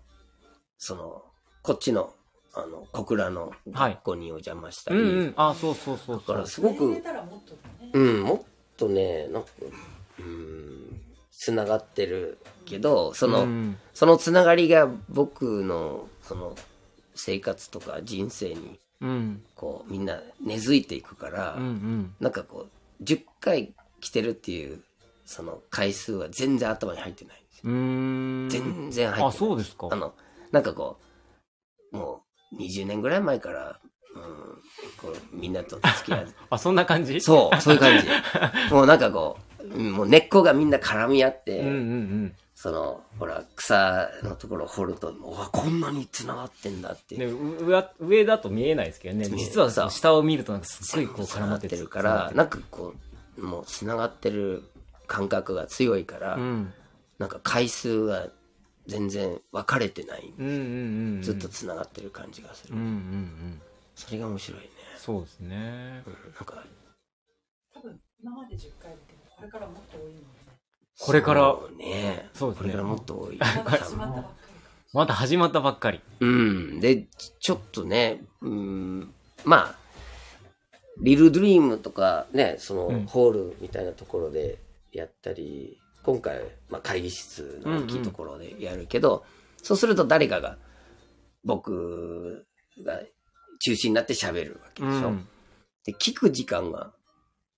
[0.77, 1.23] その、
[1.63, 2.13] こっちの、
[2.53, 4.99] あの、小倉のはい学校にお邪魔したり。
[4.99, 5.33] うんうん。
[5.35, 6.47] あそうそうそうだからそう。
[6.47, 7.03] すごく
[7.93, 8.41] うん、もっ
[8.77, 9.49] とね、なんか、
[10.19, 11.01] うん、
[11.31, 16.55] つながってるけど、その、うんそのつながりが僕の、その、
[17.15, 19.43] 生活とか人生に、うん。
[19.55, 22.15] こう、みんな根付いていくから、うんうん。
[22.19, 22.67] なんかこ
[22.99, 24.83] う、10回来てるっていう、
[25.25, 28.61] その回数は全然頭に入ってないんですよ。
[28.63, 29.29] 全然入ってない。
[29.29, 29.95] あ、そうですかあ。
[29.95, 30.13] の、
[30.51, 30.97] なんかこ
[31.91, 33.79] う、もう20年ぐらい前から、
[34.15, 34.23] うん、
[34.97, 36.33] こうみんなと付き合う。
[36.49, 37.21] あ、そんな感じ？
[37.21, 38.07] そう、そういう感じ。
[38.73, 42.35] もうなんかこう、うんもう根っこがみんな絡み合って、うんうんうん。
[42.59, 47.15] その、ほら、草のところを掘ると、うわ、こんなに繋がってんだって。
[47.15, 49.29] ね、う上上だと見えないですけどね。
[49.29, 52.95] 実はそう下を見るとなんかすっごいこう絡まっ繋がっててるから、なんかこ
[53.37, 54.63] う、もう繋がってる
[55.05, 56.73] 感覚が強いから、うん。
[57.19, 58.25] なんか回数は
[58.87, 60.33] 全然分かれてない。
[60.35, 61.21] うん。
[61.21, 62.73] ずっと繋がってる感じがする。
[62.73, 63.61] うんうんうん。
[63.93, 64.67] それが面白いね。
[64.97, 66.01] そうですね。
[66.07, 66.63] うんなんか、
[67.71, 70.36] 多分今まで10回だけどこれからもっと多いもんね
[70.99, 72.29] これからそうね。
[72.33, 73.37] そうですねこれからもっと多い。
[73.37, 74.31] まだ始まったばっか
[74.93, 76.01] まだ始まったばっかり。
[76.19, 76.79] うん。
[76.79, 79.13] で、ちちょっとね、うん、
[79.45, 79.75] まあ、
[81.01, 84.57] リルドリームとかね、その、うんホールみたいなところで
[84.91, 89.25] やったり、今回、まあ、会議室の大きいところでやるけど、
[89.61, 90.57] そうすると誰かが、
[91.43, 92.45] 僕
[92.83, 93.01] が
[93.59, 95.09] 中心になって喋るわけでしょ。
[95.09, 95.27] うん。
[95.85, 96.91] で、聞く時間が、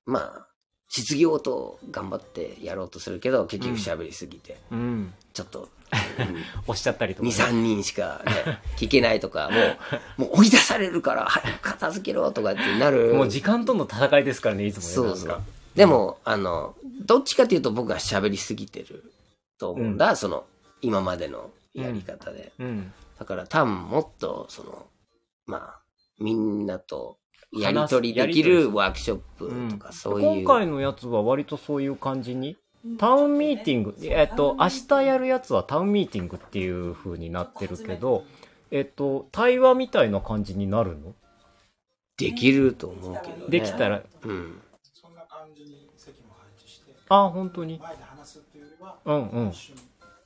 [0.05, 0.48] まあ、
[0.89, 5.13] 失業と頑張ってやろうとするけど、結局喋りすぎて、うん。
[5.33, 5.69] ちょっと、
[6.67, 7.43] 押しちゃったりとか2、ね。
[7.43, 9.49] 3人しかね、聞けないとか、
[10.17, 13.13] もう、 もう追い出されるから、早く片付けろとかってなる。
[13.13, 14.87] もう時間との戦いですからね、いつもね。
[14.87, 15.41] そうそう。
[15.75, 16.75] でも、あの、
[17.05, 19.13] どっちかというと僕が喋りすぎてる
[19.59, 20.45] と思うんだ、その、
[20.81, 22.51] 今までのやり方で。
[22.57, 22.91] うん。
[23.19, 24.87] だから多分もっと、その、
[25.45, 25.79] まあ、
[26.17, 27.18] みんなと
[27.51, 30.43] やりとりできるるワークショップとか、そういう。
[30.45, 32.57] 今回のやつは割とそういう感じに？
[32.83, 38.23] りタウンミーティング、えっと、明日やるややつはタウンミーティングっていう風になってるけど、
[38.71, 41.13] えっと、対話みたいな感じになるの？
[42.17, 43.43] できると思うけどね。
[43.49, 44.61] できたら、うん。
[44.93, 47.79] そんな感じに席も配置して、あ、本当に？
[47.79, 49.53] 前で話すっていうよりは、うんうん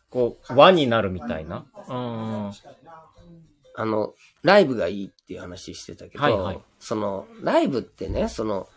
[0.10, 1.66] こう、輪になるみたいな？
[1.88, 2.52] うん。
[3.76, 8.68] あの、ライブがいいっていう話してたけど、はいはいその、ライブってね、その、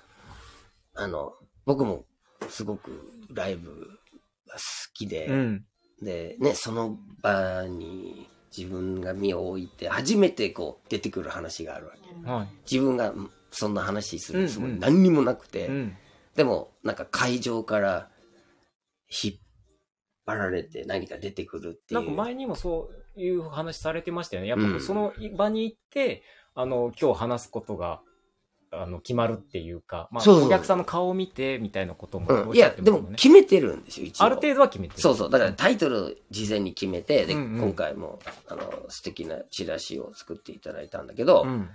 [0.94, 2.04] あの、僕も
[2.48, 3.70] すごくライブ
[4.48, 4.60] が好
[4.94, 5.64] きで、うん。
[6.00, 11.92] で、ね、その場に自分が身を置いて、初めてこう出てくる話があるわ
[12.24, 12.30] け。
[12.30, 12.48] はい。
[12.70, 15.96] 自分がうんそんな話するつもうんうんり何にもなくて、うん。
[16.36, 18.08] でも、なんか会場から
[19.08, 19.34] 引っ
[20.26, 22.00] 張られて何か出てくるっていう。
[22.00, 24.48] なんか前にもそういう話されてましたよね。
[24.48, 26.22] やっぱうんその場に行って、
[26.54, 28.00] あの、今日話すことが、
[28.72, 32.56] あの、決まるっていうか、まあ、そうそうお客さんの顔を見て、みたいなこともうん。
[32.56, 34.24] いや、でも決めてるんですよ、一応。
[34.24, 35.00] ある程度は決めてる。
[35.00, 35.30] そうそう。
[35.30, 41.68] だからタイトル事前に決めて、で、うんうん今回も、あの、素敵なチラシを作っていただいたんだけど、うん。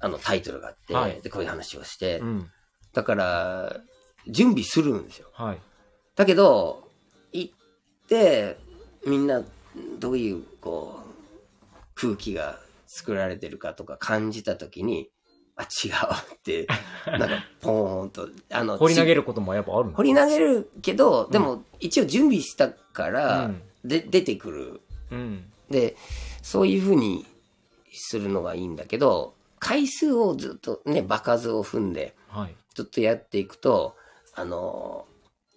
[0.00, 2.50] あの、タイトルがあって、はいで、こういう話をして、うん。
[2.92, 3.76] だから、
[4.28, 5.28] 準備するんですよ。
[5.32, 5.58] はい。
[6.16, 6.88] だけど、
[7.32, 7.54] 行っ
[8.08, 8.58] て、
[9.06, 9.42] みんな、
[9.98, 15.10] どういう、こう、空気が作られてるかとか感じたときに、
[15.56, 16.66] あ、違うって、
[17.06, 17.28] なんか、
[17.60, 19.14] ポーンと、あの、掘り投げる。
[19.16, 19.94] ることもやっぱあるの？
[19.94, 24.80] 掘り投げるけど、でも、一応準備したから、うんで、出てくる。
[25.10, 25.52] うん。
[25.70, 25.96] で、
[26.42, 27.26] そういうふうに
[27.92, 32.56] するのがいいんだけど、回数をずっとね、場数を踏んで、はい。
[32.74, 33.96] ずっとやっていくと、
[34.34, 35.06] あの、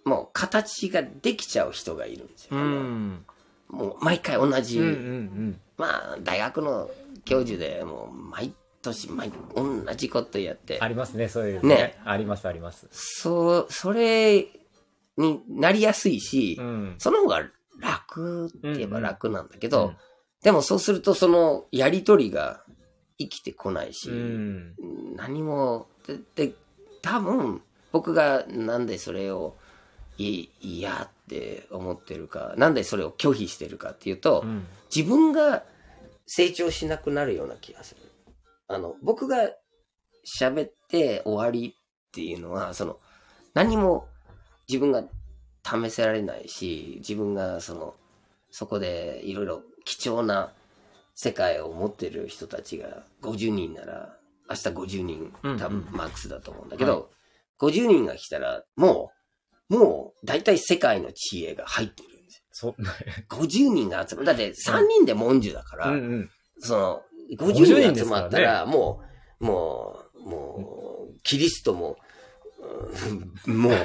[0.05, 2.57] もう形ができちゃう人がいるんですよ。
[2.57, 3.25] うあのん。
[3.69, 5.59] もう毎回同じ、うんうんうん。
[5.77, 6.89] まあ、大学の
[7.25, 12.87] 教授でもう毎年、毎、同じことやってあ、りますね、そういうのねあります、あります。
[12.91, 14.47] そう、それ
[15.17, 16.95] になりやすいし、うん。
[16.97, 17.43] その方が
[17.79, 19.97] 楽って言えば楽なんだけど、うん
[20.43, 22.61] でもそうするとそのやりとりが
[23.17, 24.75] 生きてこないし、うん。
[25.15, 25.87] 何も、
[26.35, 26.53] で、で
[27.01, 29.55] 多分僕がなんでそれを
[30.17, 34.65] い嫌って思ってるか、なんでそれを拒否してるかっていうと、うん。
[34.93, 35.63] 自分が
[36.25, 38.01] 成長しなくなるような気がする。
[38.67, 39.49] あの、僕が
[40.25, 42.97] 喋って終わりっていうのは、その、
[43.53, 44.07] 何も
[44.67, 45.03] 自分が
[45.63, 47.95] 試せられないし、自分がその、
[48.49, 50.53] そこでいろいろ貴重な
[51.15, 54.17] 世界を持ってる人たちが50人なら、
[54.49, 57.09] 明日50人うん多分うんマックスだと思うんだけど、
[57.59, 59.16] 50人が来たら、もう、
[59.69, 62.43] もう大体世界の知恵が入ってるんですよ。
[62.51, 62.75] そう。
[63.29, 64.25] 50人が集まる。
[64.27, 66.29] だって3人で文殊だから、うんうん。
[66.59, 67.01] その、
[67.37, 69.01] 50 50人人集まったら、も
[69.41, 71.97] う、もう、もう、キリストも、
[73.47, 73.77] うんもう、うん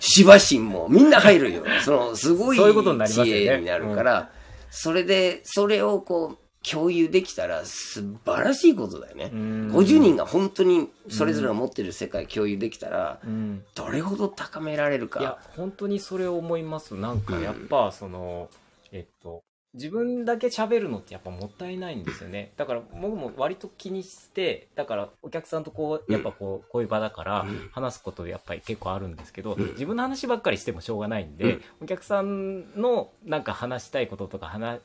[0.00, 1.64] シバ神もみんな入るよ。
[1.84, 4.30] その、すごいそういうことになりますよね知恵になるから、
[4.70, 9.30] それで、それをこう、共有できたら素晴らしいことだよね。
[9.32, 13.64] 50 50人が本当にそれぞれが持ってる世界共有できたら、うん。
[13.74, 16.94] どれほど高められるいやか。、本当にそれを思います。
[16.94, 18.48] なんかうんやっぱ、その、
[18.90, 19.42] えっと、
[19.74, 22.52] 自分だけ喋るのってやっぱもったいないんですよね。
[22.56, 34.80] だから僕も割と気にして、だからお客さんとこう、やっぱこう、こういう場だからうん話すことやっぱり結構あるんですけど、うん自分の話ばっかりしてもしょうがないんでうん、お客さんのなんか話したいこととか話、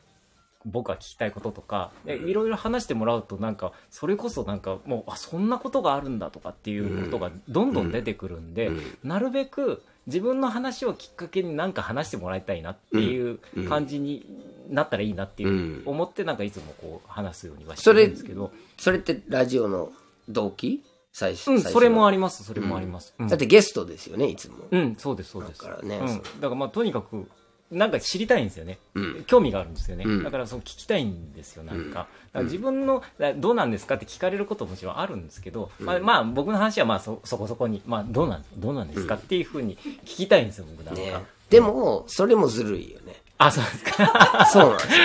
[0.65, 8.81] 僕が聞きたいこととか、でいろいろ話してもらうとなんか、それこそなんかもう、あ、そんなことがあるんだとかっていうことがどんどん出てくるんで、うん。
[9.03, 13.67] なるべく自分の話をきっかけになんか話してもらいたいなっていううん。
[13.67, 14.25] 感じに
[14.69, 15.83] なったらいいなっていううん。
[15.85, 19.91] 思ってなんかいつもこう話すようにはしてるんですけど、それってラジオの
[20.29, 21.51] 動機最初。
[21.51, 23.13] うん、それもあり、ります、それもあります。
[23.19, 23.27] うん。
[23.27, 24.57] だってゲストですよね、いつも。
[24.71, 25.61] うん、そうです、そうです。
[25.61, 25.99] だからね
[26.39, 27.27] だからまあとにかく、
[27.71, 28.77] なんか知りたいんですよね。
[28.95, 29.23] うん。
[29.25, 30.03] 興味があるんですよね。
[30.05, 32.07] うんだからそう聞きたいんですよ、なんか。
[32.33, 41.01] うん自分の、だどうなんですかって聞かれることももちろんあるんですけど、うんまあ、まあ僕の話はまあそそこそこに、まあどうなん、どうなんですかっていうふうに聞きたいんですよ、僕なんか。
[41.01, 41.13] ね
[41.49, 43.21] でも、それもずるいよね。
[43.37, 44.47] あ、そうですか。
[44.53, 44.95] そうなんですよ。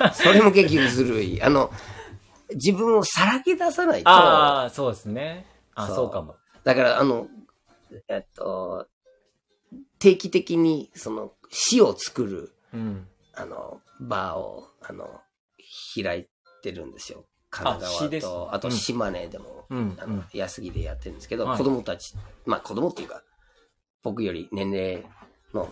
[0.00, 1.42] あの、それも結局ずるい。
[1.42, 1.72] あの、
[2.54, 5.46] 自分をさらけ出さないと、ああ、そうですね。
[5.74, 6.36] あそうそうかも。
[6.62, 7.26] だから、あの、
[8.08, 8.86] えっと、
[9.98, 13.06] 定期的に、その、詩を作る、うん。
[13.32, 15.20] あの、バーを、あの、
[15.94, 16.26] 開い
[16.62, 17.24] てるんですよ。
[17.50, 22.14] 神奈川と、あとうん島根でも、うんあの、安来でやってるんですけど、はい子供たち、
[22.44, 23.22] まあ子供っていうか、
[24.02, 25.06] 僕より年齢
[25.54, 25.70] の、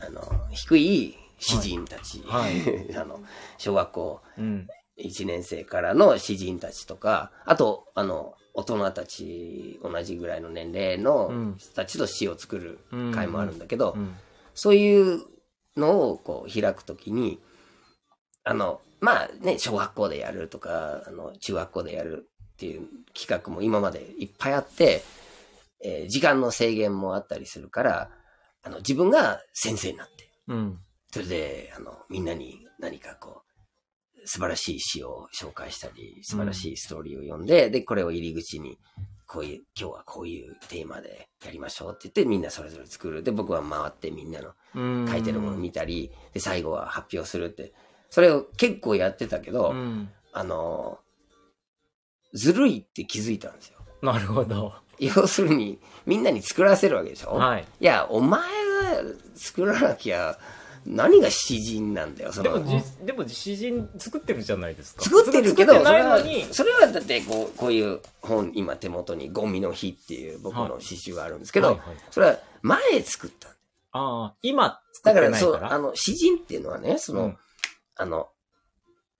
[0.00, 2.46] あの、低い詩人たち、は
[3.00, 3.20] あの、
[3.58, 4.66] 小学校うん。
[4.98, 14.16] 1年生からの詩人たちとか、あと、あの、大人たち、同じぐらいの年齢のうん人たちと詩を作るうん会もあるんだけど、うん。
[14.54, 15.24] そういう
[15.76, 17.40] のをこう開くときに、
[18.44, 25.02] あの、まあね、小学校でやるとか、あの、中学校でやるっていう企画も今までいっぱいあって、
[25.82, 28.10] えー時間の制限もあったりするから、
[28.62, 30.78] あの、自分が先生になって、うん。
[31.12, 38.78] それで、あの、みんなに何かこう、素晴らしい詩を紹介したり、素晴らしいストーリーを読んで、で、これを入り口に、
[39.32, 43.22] こういう、今日はこういうテーマでやりましょうって言って、みんなそれぞれ作る。
[43.22, 45.08] で、僕は回ってみんなのうん。
[45.08, 47.72] 書いてるものを見たり、で、最後は発表するって。
[48.08, 50.10] それを結構やってたけど、うん。
[50.32, 50.98] あの、
[52.34, 53.78] ずるいって気づいたんですよ。
[54.02, 54.74] なるほど。
[54.98, 57.34] 要するに、みんなに作らせるわけでしょ？
[57.34, 57.64] はい。
[57.80, 58.48] いや、お前が
[59.36, 60.40] 作らなきゃ、
[60.86, 62.54] 何が詩人なんだよ、その。
[62.54, 65.02] でもじ、でも詩人作ってるじゃないですか。
[65.02, 66.18] 作ってるけど、それは
[66.52, 73.48] それはだってこう、こういう本、今手元にゴミの日っていう僕の詩集があるんですけど、はいはいそれは前作った。
[73.92, 75.74] ああ、今作だってからそう、ないから。
[75.74, 77.36] あの、詩人っていうのはね、その、うん
[78.00, 78.28] あの、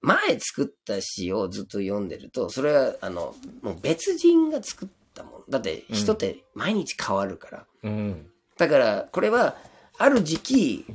[0.00, 5.44] 前作った詩をずっと読んでると、それは、あの、もう別人が作ったもの。
[5.50, 7.66] だって人って毎日変わるから。
[7.82, 8.26] うん。
[8.56, 9.56] だから、これは、
[9.98, 10.86] ある時期、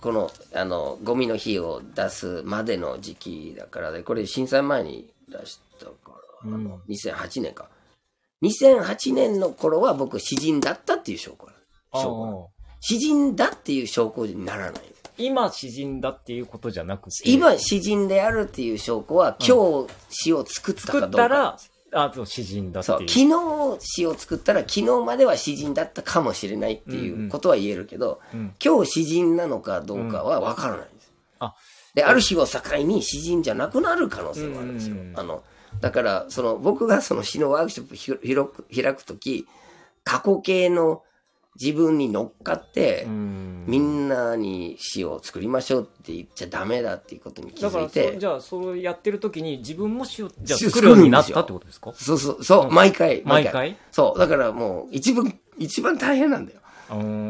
[0.00, 5.92] この、あの、ゴミの日を出すまでの時期だからで、これ震災前に出したか
[6.44, 7.68] ら、あの、2008年か。
[8.42, 11.48] 2008年の頃は僕詩人だったっていう証拠
[11.92, 14.82] 証拠あ詩人だっていう証拠にならない。
[15.18, 17.28] 今詩人だっていうことじゃなくて。
[17.28, 21.26] 今詩人であるっていう証拠は、今日詩を作ったか作どうか。
[21.26, 21.58] ったら、
[21.92, 23.08] あそう詩人だってそう。
[23.08, 23.30] 昨日
[23.80, 31.12] 詩を作ったら昨日までは詩人だったかもしれないっていうことは言えるけど、うん今日詩人なのかどうかはわからないんです。
[31.40, 31.54] あ
[31.94, 34.96] で、ある日を境に詩人じゃなくなる可能性もあるんですよ。
[34.96, 35.42] うんあの、
[35.80, 39.46] だから、その僕がその詩のワークショップひろ広く開くとき、
[40.04, 41.02] 過去形の
[41.60, 43.64] 自分に乗っかって、うん。
[43.66, 51.92] みんなに詩を作りましょうって言っちゃダメだっていうことに気づいてじ、ゃあ、それやってる時に自分も詩を、じゃ作るようになったってことですか？
[51.94, 53.76] そうそう、そう、毎回、毎回。
[53.90, 56.57] そう、だからもう一番、一番大変なんだよ。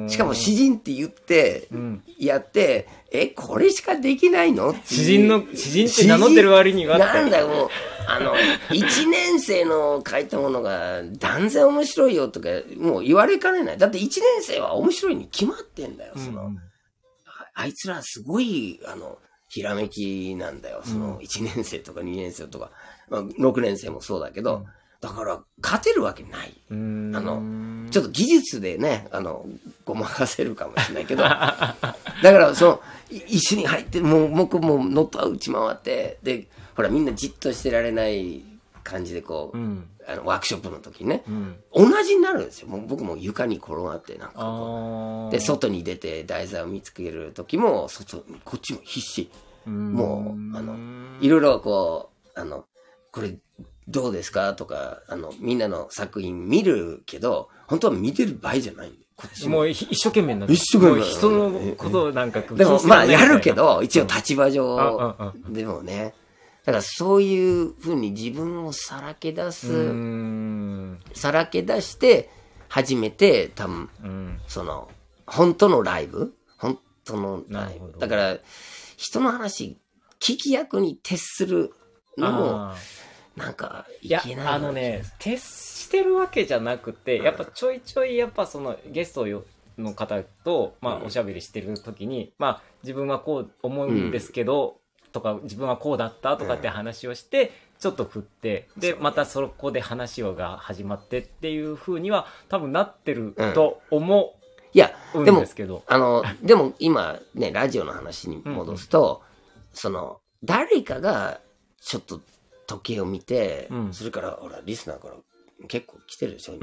[0.09, 2.03] しかも詩人って言って、うん。
[2.18, 4.75] やって、え、これしかできないの？
[4.85, 7.05] 詩人の、詩人って名乗ってる割にはって。
[7.05, 7.68] なんだよ、もう、
[8.07, 8.35] あの、
[8.73, 13.79] 一年生の書いたものが断然面白いよとか、もう言われかねない。
[13.79, 16.59] だって一年生は面白いに決まってんだよ、その、うん
[17.61, 19.18] あいつらすごい、あの、
[19.49, 20.83] ひらめきなんだよ。
[20.85, 22.71] その、1年生とか2年生とか、
[23.11, 24.64] まあ、6年生もそうだけど、
[25.01, 26.55] だから、勝てるわけない。
[26.71, 27.43] うんあの
[27.91, 29.47] ちょっと技術でね、あの、
[29.85, 31.87] ごまかせるかもしれないけど、 だか
[32.23, 32.81] ら、その、
[33.11, 38.43] い一緒に入って、もう、僕もノットは打ち回って、で、ほら、みんなじっとしてられない
[38.85, 39.89] 感じで、こう、うん。
[40.07, 41.57] あの、ワークショップの時にね、うん。
[41.75, 42.69] 同じになるんですよ。
[42.69, 45.33] もう僕も床に転がって、なんかこう。
[45.33, 49.31] で、外に出て題材を見つける時も、外、こっちも必死。
[49.67, 50.77] もう、あの、
[51.21, 52.65] いろいろこう、あの、
[53.13, 53.35] これ
[53.88, 54.53] どうですか？
[54.55, 59.57] とか、あの、みんなの作品見るけど、本当は見てる場合じゃないんで、こっちも。
[59.57, 61.03] もう一生懸命にな一生懸命。
[61.03, 63.77] 人のことをなんかでも、まあ、やるけど。
[63.77, 64.53] ど、一応立場うん。
[64.53, 66.14] 上でもね、
[66.64, 69.88] だからそういうふうに自分をさらけ出す。
[71.14, 72.31] さらけ出して、
[72.68, 74.40] 初めて多分、うん。
[74.46, 74.90] その、
[75.27, 76.35] 本当のライブ？
[76.59, 77.98] 本当のライブ。
[77.98, 78.38] だから、
[78.98, 79.79] 人の話、
[80.20, 81.72] 聞き役に徹する
[82.18, 82.74] のも、
[83.38, 89.44] なんか、いけない、あのね、徹してるわけじゃなくて、やっぱちょいちょい、やっぱそのゲストよ
[89.79, 94.81] の方と、まあ、おしゃべりしてる時に、まあ、自分はこう思うんですけど、
[95.12, 104.35] とか、自分はこうだったとかって話をして、ちょっと振って、で、またそこで話をが始まってっていう風には、多分なってると思
[104.74, 105.83] いや、うんでもですけど。
[105.87, 109.22] あの、 でも今ね、ラジオの話に戻すと、
[109.72, 111.40] その、誰かが
[111.81, 112.20] ちょっと
[112.68, 115.14] 時計を見て、うんそれから、ほら、リスナーから
[115.66, 116.59] 結構来てるでしょ、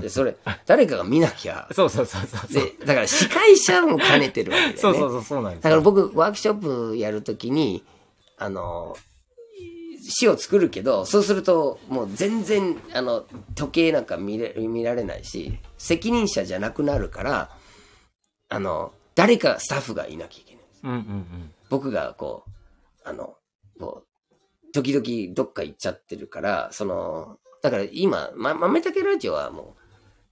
[0.00, 0.36] で、それ、
[0.66, 2.52] 誰かが見なきゃ、そうそうそうそう。
[2.52, 4.80] で、だから司会者も兼ねてるわけだよね。
[4.80, 5.64] そうそうそう、そうなんですよ。
[5.64, 7.84] だから僕、ワークショップやるときに、
[8.38, 8.96] あの、
[10.08, 17.50] 詩を作るけど、そうすると、もう全然、あの、時計なんか見れ見られないし、責任者じゃなくなるから、
[18.48, 20.64] あの、誰かスタッフがいなきゃいけない。
[20.84, 21.52] うんうんうん。
[21.68, 23.36] 僕がこう、あの、
[23.78, 24.07] こう、
[24.82, 29.82] 時々どっか行っちゃってるから、その、だから今、ま、豆竹ラジオはもう、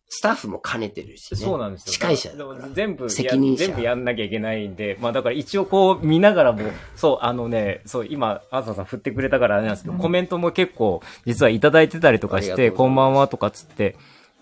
[0.09, 1.41] スタッフも兼ねてるしね。
[1.41, 1.93] そうなんですよ。
[1.95, 2.31] 司会者。
[2.73, 6.61] 全部や、責任者全部やんなきゃいけないんで、まあだから一応こう見ながらも、
[6.95, 13.97] そう、あのね、そう、今、あささん振ってくれたからあれなんですけど、コメントも結構、実はいただいてたりとかして、こんばんはとかつって、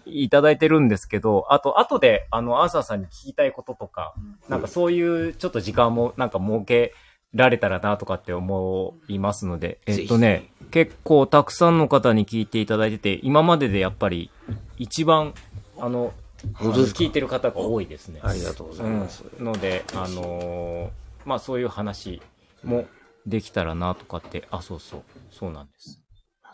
[0.04, 4.14] いただいてるんですけど、あと、後で、あの、アーサーさんに聞きたいこととか、
[4.50, 6.92] なんかそういうちょっと時間もなんか設け
[7.34, 14.30] られたらなとかって思いますので、えっとね、結構たくさんの方に聞いていただいてて、今まででやっぱり
[14.78, 15.34] 一番、
[15.78, 16.12] あの、
[16.54, 18.20] 聞いてる方が多いですね。
[18.22, 19.24] ありがとうございます。
[19.38, 22.20] うん、ので、あのーまあそういう話
[22.62, 22.86] も
[23.26, 26.02] できたらなとかって、あ、そうそう、そうなんです。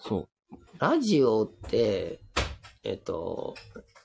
[0.01, 0.28] そう。
[0.78, 2.20] ラジオって、
[2.85, 3.55] えっと、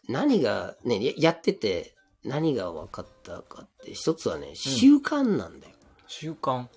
[0.10, 5.75] 何が、ね、ややってて何が分かったかって、一つはね、習慣なんだよ。
[6.08, 6.68] 習慣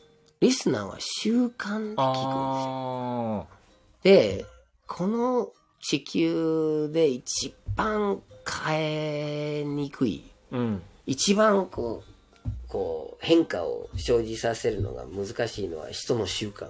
[0.40, 3.46] リスナーは習慣で聞くんですよ。
[3.50, 3.58] あ
[4.02, 4.46] で、
[4.86, 8.22] この地球で一番
[8.66, 10.82] 変えにくい、ーうん。
[11.06, 16.66] 一番こう、こう、変化を生じさせるのが難しいのは人の習慣。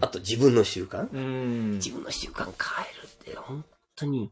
[0.00, 0.08] あ。
[0.08, 1.10] と自分の習慣。
[1.74, 2.52] 自分の習慣変
[2.86, 3.64] えるって本
[3.96, 4.30] 当に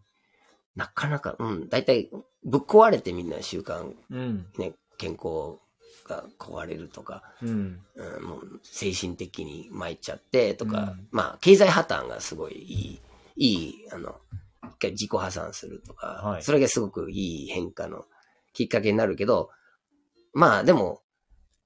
[0.77, 2.11] なかなか、うん、大体
[2.45, 4.47] ぶっ壊れてみんな習慣、うん。
[4.57, 5.59] ね、健康
[6.05, 7.81] が壊れるとか、うん。
[7.95, 13.01] うん、もう精神的に参っちゃってとか、うんまあ経済破綻がすごいい
[13.37, 14.17] い、いい、あの、
[14.63, 18.05] 一回自己破産するとか、はいそれがすごくいい変化の
[18.53, 19.51] きっかけになるけど、
[20.33, 21.01] まあでも、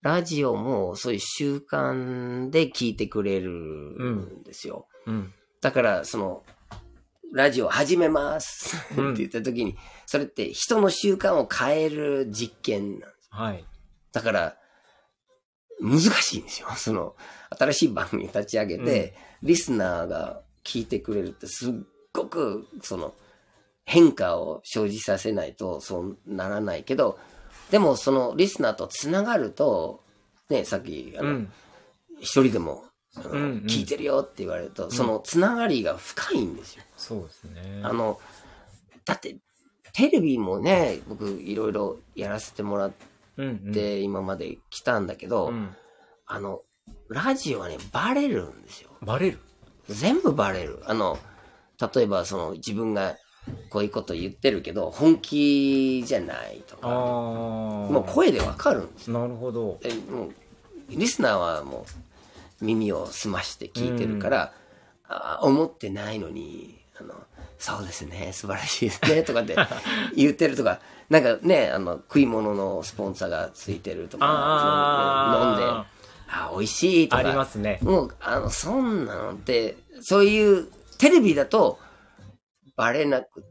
[0.00, 4.86] ラジオもそういう習慣で聞いてくれるんですよ。
[5.06, 5.32] うん。
[5.60, 6.44] だから、その、
[7.32, 9.76] ラジオ始めますってうん言った時に、
[10.06, 13.28] それって人の習慣を変える実験なんです。
[13.30, 13.64] はい。
[14.18, 14.56] だから、
[15.80, 16.68] 難しいんですよ。
[16.76, 17.14] その、
[17.56, 19.14] 新しい番組立ち上げて、
[19.44, 21.74] リスナーが聞いてくれるってすっ
[22.12, 23.14] ごく、その、
[23.84, 27.18] 変化を生じさせないとそうならないけど、
[27.70, 30.04] でもそのリスナーとつながると、
[30.50, 31.52] ね、さっき、あの、うん。
[32.20, 36.82] 一人でも、あのうんうん聞いてるよって言われると、そのつながりが深いんですよ。
[36.96, 37.80] そうですね。
[37.84, 38.20] あの、
[39.04, 39.36] だって、
[39.92, 42.92] テレビもね、僕いろいろやらせてもらっ
[43.38, 45.74] うんうん、て今まで来たんだけど、うん。
[46.26, 46.60] あの、
[47.08, 48.90] ラジオはね、バレるんですよ。
[49.00, 49.38] バレる？
[49.88, 50.82] 全部バレる。
[50.84, 51.18] あの、
[51.94, 53.16] 例えばその自分が
[53.70, 56.76] こういうこと言ってるけど、本気じゃないと。
[56.76, 59.18] か、ももう声でわかるんですよ。
[59.18, 59.78] なるほど。
[59.82, 60.32] えもう
[60.90, 61.86] リスナーはも
[62.60, 64.52] う耳を澄まして聞いてるから、
[65.08, 67.14] あ思ってないのに、あの、
[67.58, 69.56] そうですね、素晴らしいですね、とかって
[70.14, 70.80] 言ってるとか、
[71.10, 75.64] なんかね、あの、食い物のスポンサーがついてるとか、飲んで、
[76.28, 77.18] あ、美味しいとか。
[77.18, 77.78] ありますね。
[77.82, 81.78] もう、あの、そんなのって、そういう、テレビだと、
[82.76, 83.44] バレなくっ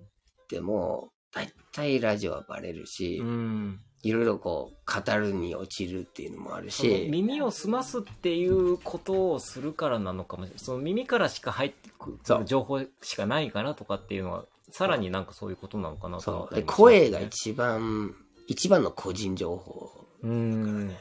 [0.47, 3.81] ても、だいたいラジオはバレるし、うん。
[4.03, 10.59] いろいろこう、語るに落ちるっていうのもあるし、耳を澄ますっていうことをするからなのかもしれない。
[10.63, 16.63] その耳からしか入ってくる情報しかないからとかっていうのは、さらになんかそういうことなのかなと思そう。
[16.63, 18.15] 声が一番、
[18.47, 19.89] 一番の個人情報。
[20.23, 20.95] うん。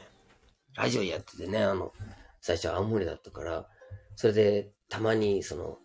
[0.75, 1.93] ラジオやっててね、あの、
[2.41, 3.67] 最初青森だったから、
[4.15, 5.77] それで、たまにその、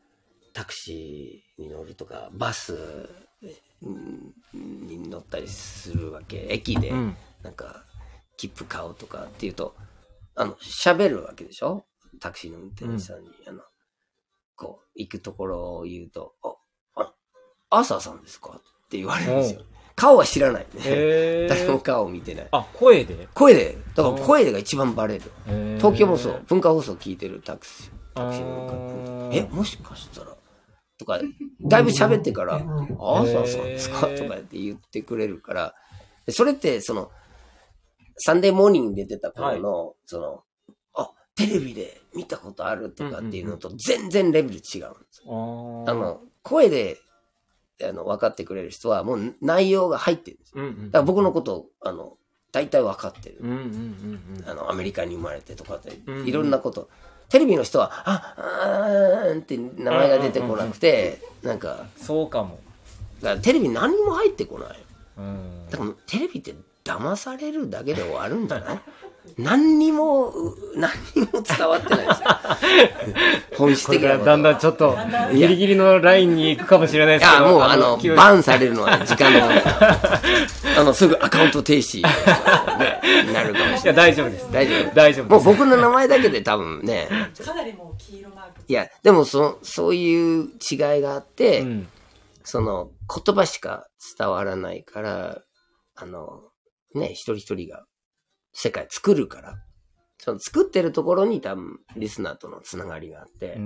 [0.54, 3.08] タクシーに乗るとか、バス
[5.39, 6.47] ったりするわけ。
[6.51, 7.16] 駅で、うん。
[7.43, 7.85] なんか、
[8.37, 9.74] 切符買おうとかっていうと、
[10.35, 11.85] あの、喋るわけでしょ？
[12.20, 13.61] タクシーの運転手さんに、あの、
[14.57, 17.14] こう、行くところを言うと、あ、あ、
[17.70, 18.51] アーサーさんですか？
[18.61, 19.62] って言われるんですよ。
[19.95, 20.80] 顔は知らないね。
[20.85, 21.83] へ 誰もー。
[21.83, 22.49] 顔を見てない。
[22.53, 23.28] あ、声で？
[23.35, 25.30] 声で、だから声が一番バレる。
[25.78, 30.32] 東京放送、文化放送聞いてるタクシー、タクシーのあ方ーえ、もしかしたら、
[31.03, 31.20] とか、
[31.61, 35.74] だいぶ喋ってから、あーさんさんですかとかって言ってくれるから、
[36.26, 37.11] でそれって、その、
[38.18, 40.42] サンデーモーニングで出た頃の、その、
[40.94, 44.62] あ、テレビで見たことあるとかっていうのと全然レベル違うんで
[45.11, 45.84] すよ。
[45.88, 46.98] あの、声で、
[47.82, 50.62] あの、分かってくれる人は、もう内容が入ってるんですよ。
[50.62, 50.90] うんうん。
[50.90, 52.16] だから僕のことを、あの、
[52.53, 53.38] 大体分かってる。
[53.40, 54.48] うんうんうんうん。
[54.48, 56.88] あの、アメリカに生まれてとかってうん、いろんなこと。
[57.33, 62.59] テレビの人は、あ、あーんって名前が出てこなくて、なんか、そうかも。
[63.22, 64.78] だからテレビ何にも入ってこない。
[65.16, 65.66] うん。
[65.70, 66.55] だからテレビって
[66.85, 68.80] 騙されるだけで終わるんじゃない？
[69.39, 72.27] 何にも、う何にも伝わってないですよ。
[73.57, 74.97] 本質的なだんだんちょっと、
[75.33, 77.45] ギリギリのラインに行くかもしれないいですけど。
[77.45, 79.62] や、もうあの、バンされるのは時間の問題。
[80.79, 84.11] あの、すぐアカウント停止、ね、なるかもしいれない。
[84.11, 84.53] や、大丈夫です。
[84.53, 84.95] 大丈夫？
[84.95, 85.45] 大丈夫です。
[85.45, 87.09] もう僕の名前だけで多分ね、
[87.45, 88.62] かなりもう黄色マーク。
[88.66, 91.89] いや、でもそ、そういう違いがあって、うん。
[92.45, 92.91] その、
[93.25, 93.87] 言葉しか
[94.18, 95.39] 伝わらないから、
[95.95, 96.41] あの、
[96.95, 97.85] ね、一人一人が
[98.53, 99.57] 世界作るから、
[100.18, 103.59] その作ってるところに多分、リスナーとのつながりがあって。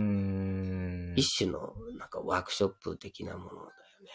[1.16, 3.70] 一種の、なんかワークショップ的なものだよね。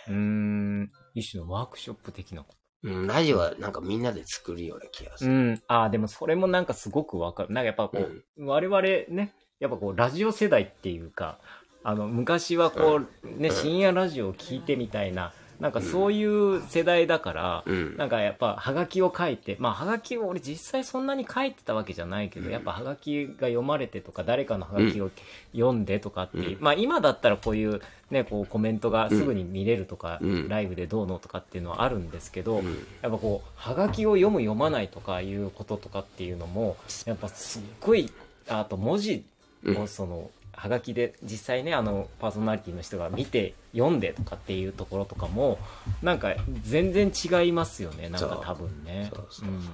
[0.08, 0.92] うーん。
[1.14, 5.32] 一種のワークショップ的なこうん、ラジオはなんかみんなで作るような気がすと。
[5.32, 5.52] うる。
[5.52, 5.62] ん。
[5.68, 7.54] ああ、でもそれもなんかすごくわかる。
[7.54, 11.38] なんかやっぱこう、我々ね、やっぱこう、ラジオ世代っていうか、
[11.84, 15.32] あの、昔はこう、ね、うん深夜ラジオを聞いてみたいな、
[15.62, 17.96] なんかそういう世代だから、うん。
[17.96, 22.52] なんかやっぱ、はがきを書いて、まあ、はがきを俺実際そんなに書いてたわけじゃないけど、うん。
[22.52, 25.12] やっぱはがきが読まれてとか、誰かのはがきを
[25.54, 30.50] 読んでとかってまあ今だったらこういうね、こうコメントがすぐに見れるとか、うん。
[30.50, 32.66] ライブでどうのとかっていうのはあるんですけど、うん。
[33.04, 38.12] やっぱこう、はがきを読む読まないとかいうこととかっていうのも、やっぱすっごい、
[38.48, 39.24] あと文字
[39.64, 39.78] うん。
[39.78, 45.58] をその、はがきで実際ねあのパーソナリティの人が見て読んでとかっていうところとかも
[46.02, 49.10] なんか全然違いますよねなんか多分ね。
[49.14, 49.74] そうそうそう。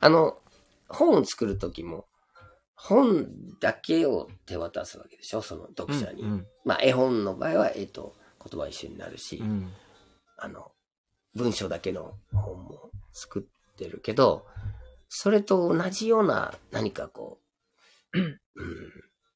[0.00, 0.38] あの、
[0.88, 2.06] 本を作るときも、
[2.74, 3.26] 本
[3.60, 6.22] だけを手渡すわけでしょその読者に。
[6.22, 8.14] うんまあ、絵本の場合は絵と
[8.48, 9.72] 言葉一緒になるし、うん。
[10.36, 10.70] あの、
[11.34, 14.46] 文章だけの本も作ってるけど、
[15.08, 17.40] それと同じような何かこ
[18.12, 18.38] う、うん、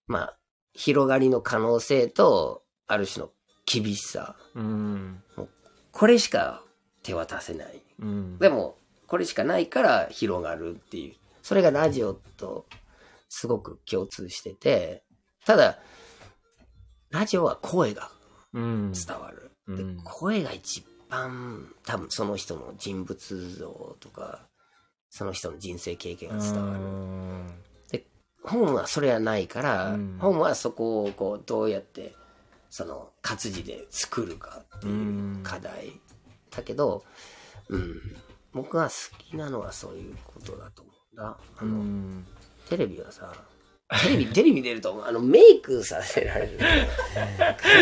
[0.06, 0.38] まあ、
[0.72, 3.30] 広がりの可能性と、ある種の
[3.66, 5.22] 厳しさ、うん
[5.92, 6.62] これしか
[7.02, 7.82] 手渡せない。
[8.00, 11.14] うんでも、これしかないから広がるっていう。
[11.42, 12.66] それがラジオと
[13.28, 15.04] すごく共通してて、
[15.44, 15.78] ただ、
[17.10, 18.10] ラジオは声が
[18.52, 19.50] うん伝わる。
[19.68, 24.48] でうん声が一番多分その人の人物像とか、
[25.10, 27.69] その人の人生経験が伝わる。
[28.42, 32.14] 本はそれはないから、うん本はそこをこうどうやって
[32.70, 36.00] その活字で作るかっていう課題。
[36.50, 37.04] だけど、
[37.68, 38.00] うん、
[38.52, 41.24] 僕が好きなのはそういうことだと思うんだ。
[41.58, 42.26] あうの、ん
[42.68, 43.32] テレビはさ、
[44.02, 46.58] テレビ、テレビ出ると、あの、メイクさせられる。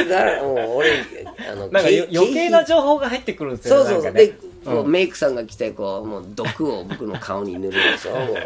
[0.07, 1.05] くだらもう俺、
[1.51, 4.13] あの、なんか余計な情報が入ってくるんですよそうそうそう。
[4.13, 4.37] ねで、こ
[4.67, 8.13] ううんメイクさんが来て、こう、もう毒を僕の顔に塗るでしょ。
[8.13, 8.37] もう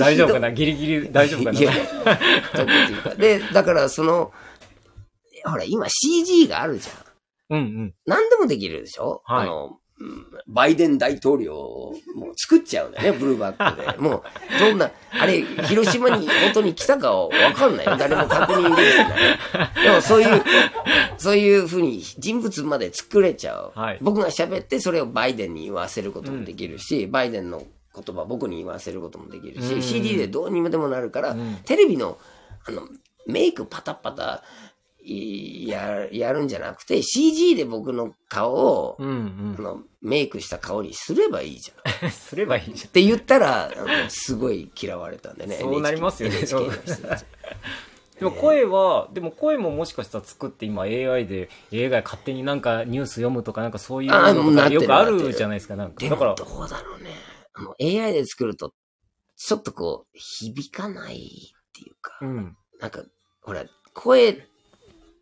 [0.00, 0.50] 大丈夫かな？
[0.50, 1.58] ギリギリ大丈夫かな？
[1.60, 1.76] 毒っ
[2.86, 3.14] ていうか。
[3.14, 4.32] で、だからその、
[5.44, 7.56] ほら、今 CG があるじゃん。
[7.56, 9.76] うんうん何でもできるでしょ、はいあの、うん
[10.46, 13.98] バイデン大統領をもう作っちゃうんだよね、 ブルーバックで。
[13.98, 14.22] もう、
[14.58, 17.96] どんな、あれ、広島に本当に来たかはわかんないよ。
[17.96, 19.82] 誰も確認できてない。
[19.82, 20.42] でもそういう、
[21.18, 23.72] そういうふうに人物まで作れちゃう。
[23.74, 27.62] はい僕が喋ってそれをバイデンに言わせることもできるし、バイデンの
[27.94, 32.18] 言葉僕に言わせることもできるし、うん CD でどうにもでもなるから、うんテレビの、
[32.66, 32.82] あの、
[33.26, 34.71] メイクパタパタ、い
[35.04, 41.92] や、やるんじゃなくて、CG で僕の顔を、うんあの、メイクした顔にすればいいじゃん。
[41.92, 43.70] っうんすればいいじて言ったら、
[44.08, 45.56] すごい嫌われたんでね。
[45.56, 46.36] そうなりますよね。
[46.36, 47.16] NHK の人た
[48.18, 55.96] でも声はでも声ももしかしたら作って今 AI で AI が勝手になんかニュース読むとかなんかそういうあのともうなってるかよくあるじゃないですかなんか。
[55.98, 57.10] でだからもどうだろうね。
[57.54, 58.72] あの、AI で作ると、
[59.36, 61.18] ちょっとこう、響かないっ
[61.72, 62.56] ていうか、うん。
[62.80, 63.02] なんか、
[63.42, 64.46] ほら、声、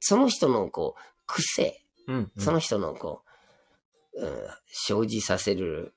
[0.00, 3.22] その人のこう、癖、うんその人のこ
[4.14, 5.94] う、うん、生じさせる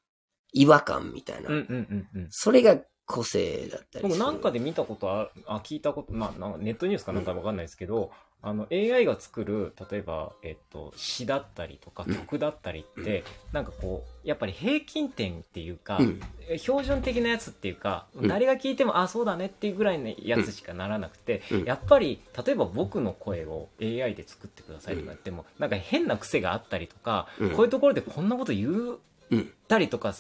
[0.54, 1.66] 違和感みたいな、うんうん
[2.14, 2.28] うんうん。
[2.30, 4.10] それが個性だったりする。
[4.10, 8.12] 僕なんかで見たことああ聞いたことまあネットニュースかなんかわかんないですけど、
[8.46, 12.16] あの AI が作る例えば、えっと、詩だったりとかうん。
[12.16, 13.24] 曲だったりって、
[13.54, 16.22] なんかこうやっぱり平均点っていうか、うん。
[16.50, 18.28] え標準的なやつっていうか、うん。
[18.28, 21.64] 誰が聞いてもあそうだねっていうぐらいのやつしかならなくて、うん。
[21.64, 27.50] やっぱり例えば僕の声を AI で作ってくださいとか言っても、なんか変な癖があったりとか、うん。
[27.52, 29.00] こういうところでこんなこと言う
[29.32, 29.54] うん。
[29.70, 30.14] たりとか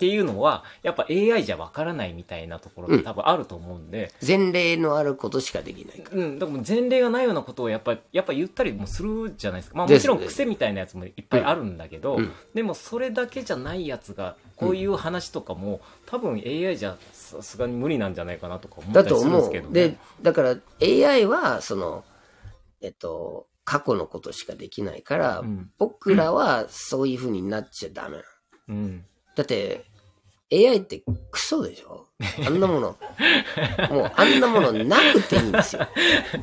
[0.00, 6.22] っていうのはやっぱ AI じゃわからないみたいなところが多分あると思うんで、前例のあることしかできないから。
[6.22, 12.32] うん、だからもう前例がないようなことをやっぱやっぱ言ったりもするじゃないですか、まあ、もちろん癖みたいなやつもいっぱいあるんだけど、うん。
[12.54, 19.42] でもそれだけじゃないやつがこういう話とかも、多分 AI じゃさすがに無理なんじゃないかなとか思ったりするんで。
[19.42, 19.72] すけどね。
[19.74, 22.04] で、だから AI は、その、
[22.80, 25.70] えっと、過去のことしかできないから、うん。
[25.78, 28.18] 僕らはそういう風になっちゃダメ。
[28.68, 29.04] うん。
[29.36, 29.84] だって、
[30.52, 32.06] AI ってクソでしょ？
[32.46, 32.96] あんなもの。
[33.90, 35.86] もうあんなものなくていいんですよ。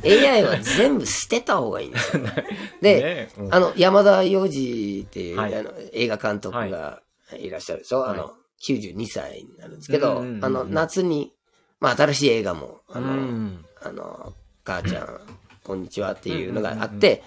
[0.03, 2.23] AI は全部捨てた方がいいんですよ。
[2.81, 3.53] で、ねうん。
[3.53, 5.55] あの、山田洋次っていう、はい。
[5.55, 7.01] あの映画監督が
[7.33, 7.49] い。
[7.49, 8.09] らっしゃるでしょ、はい。
[8.11, 8.31] あの、
[8.61, 10.45] 92歳になるんですけど、うんうんうんうん。
[10.45, 11.33] あの、夏に、
[11.79, 13.65] まあ、新しい映画も、あうの、ん。
[13.81, 14.33] あの、
[14.63, 15.19] 母ちゃん、
[15.63, 17.21] こんにちはっていうのがあって、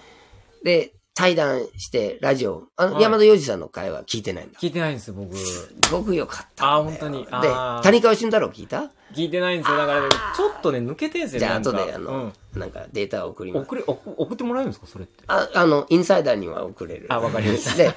[0.63, 3.03] で、対談して、ラジオ、あの、はい。
[3.03, 4.59] 山田洋次さんの会話聞いてないんだ。
[4.59, 5.35] 聞いてないんですよ僕。
[5.35, 6.65] すごく良かった。
[6.65, 6.79] んだよ。
[6.79, 7.25] あ本当に。
[7.25, 8.91] であー、谷川俊太郎聞いた？
[9.13, 11.69] 聞いてないんですよだからちょっとね抜けてんすよじゃあ、なんか。
[11.71, 13.63] 後で、あの、なんかデータを送ります。
[13.63, 15.23] 送れ送送ってもらえるんですかそれって？
[15.27, 17.07] あ、あの、インサイダーには送れる。
[17.09, 17.75] あわかりました。
[17.75, 17.93] で、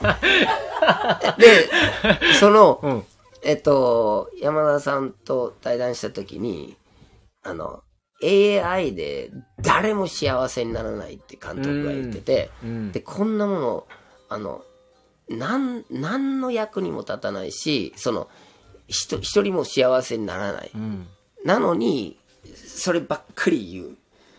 [1.38, 1.70] で、
[2.40, 3.04] その、うん。
[3.44, 6.76] えっと、山田さんと対談したときに、
[7.44, 7.82] あの、
[8.24, 13.86] AI で誰も幸せにならないって監督が言ってて、うんで、こんなもの、
[14.28, 14.62] あの、
[15.28, 18.28] なん、何の役にも立たないし、その、
[18.88, 20.70] ひと一人も幸せにならない。
[20.74, 21.06] うん
[21.44, 22.18] なのに、
[22.56, 23.96] そればっかり言う。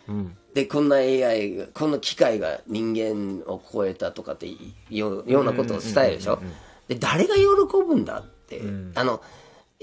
[0.07, 4.47] うんで、こんな AI が、この機械が人間を超えたとかって
[4.89, 6.35] ようなことを伝えるでしょ？
[6.35, 6.55] うんうんうんうん
[6.87, 7.41] で、誰が喜
[7.85, 8.59] ぶんだって。
[8.59, 9.21] うんあの、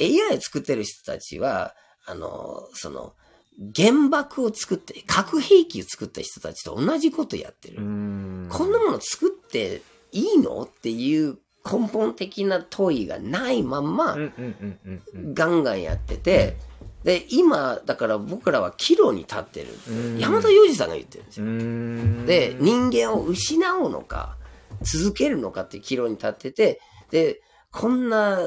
[0.00, 1.74] AI 作ってる人たちは、
[2.06, 3.12] あの、その、
[3.76, 7.78] 原爆を作って、核兵器を作った人たちと同じことやってる。
[7.78, 10.62] うんこんなもの作っていいの？
[10.62, 14.16] っていう根本的な問いがないまんま。
[15.34, 16.56] ガンガンやってて、
[17.04, 19.68] で、今、だから僕らは岐路に立ってる
[20.18, 21.50] 山田洋次さんが言ってるんですうよ。
[21.50, 24.36] んで、人間を失うのか、
[24.82, 26.80] 続けるのかっていう岐路に立ってて、
[27.10, 27.40] で、
[27.70, 28.38] こんな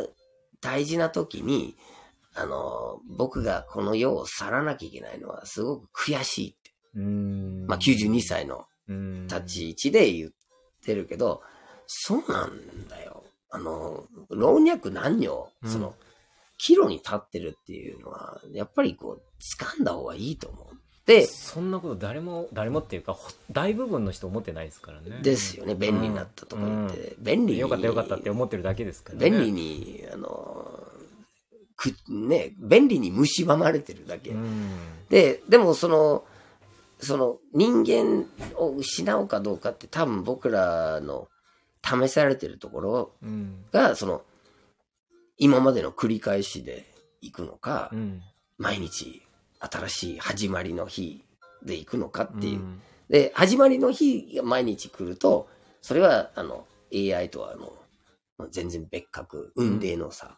[0.61, 1.75] 大事な時に、
[2.35, 6.71] あの、僕がこの世を去らなきゃいけないのはすごく悔しいって。
[6.95, 10.31] うんまあ、92歳のうん立ち位置で言っ
[10.85, 11.41] てるけど、
[11.87, 13.23] そうなんだよ。
[13.49, 15.95] あの、老若男女、うんその、
[16.57, 19.21] 岐路に立ってるっていうのは、やっぱりこう、
[19.61, 20.75] 掴んだ方がいいと思う。
[21.05, 25.19] で、そんなこと誰も、誰もっていうか、ほ大部分の人思ってないですからね。
[25.21, 27.59] ですよね、便利になったとか言って、便利に。
[27.59, 29.29] よかったよかったって思ってるだけですからね。
[29.29, 30.74] 便利に、あの、
[31.75, 34.31] く、ね、便利に蝕まれてるだけ。
[34.31, 34.69] うん。
[35.09, 36.25] で、でもその、
[36.99, 41.27] その人間を失うかどうかって多分僕らの
[41.83, 43.65] 試されてるところうん。
[43.71, 44.23] が、その、
[45.37, 46.85] 今までの繰り返しで
[47.21, 48.21] 行くのか、うん。
[48.57, 49.21] 毎日
[49.59, 51.23] 新しい始まりの日
[51.63, 52.59] で行くのかっていう。
[52.59, 55.47] んで、始まりの日が毎日来ると、
[55.81, 57.73] それは、あの、AI とはも
[58.39, 60.37] う、全然別格、運命の差。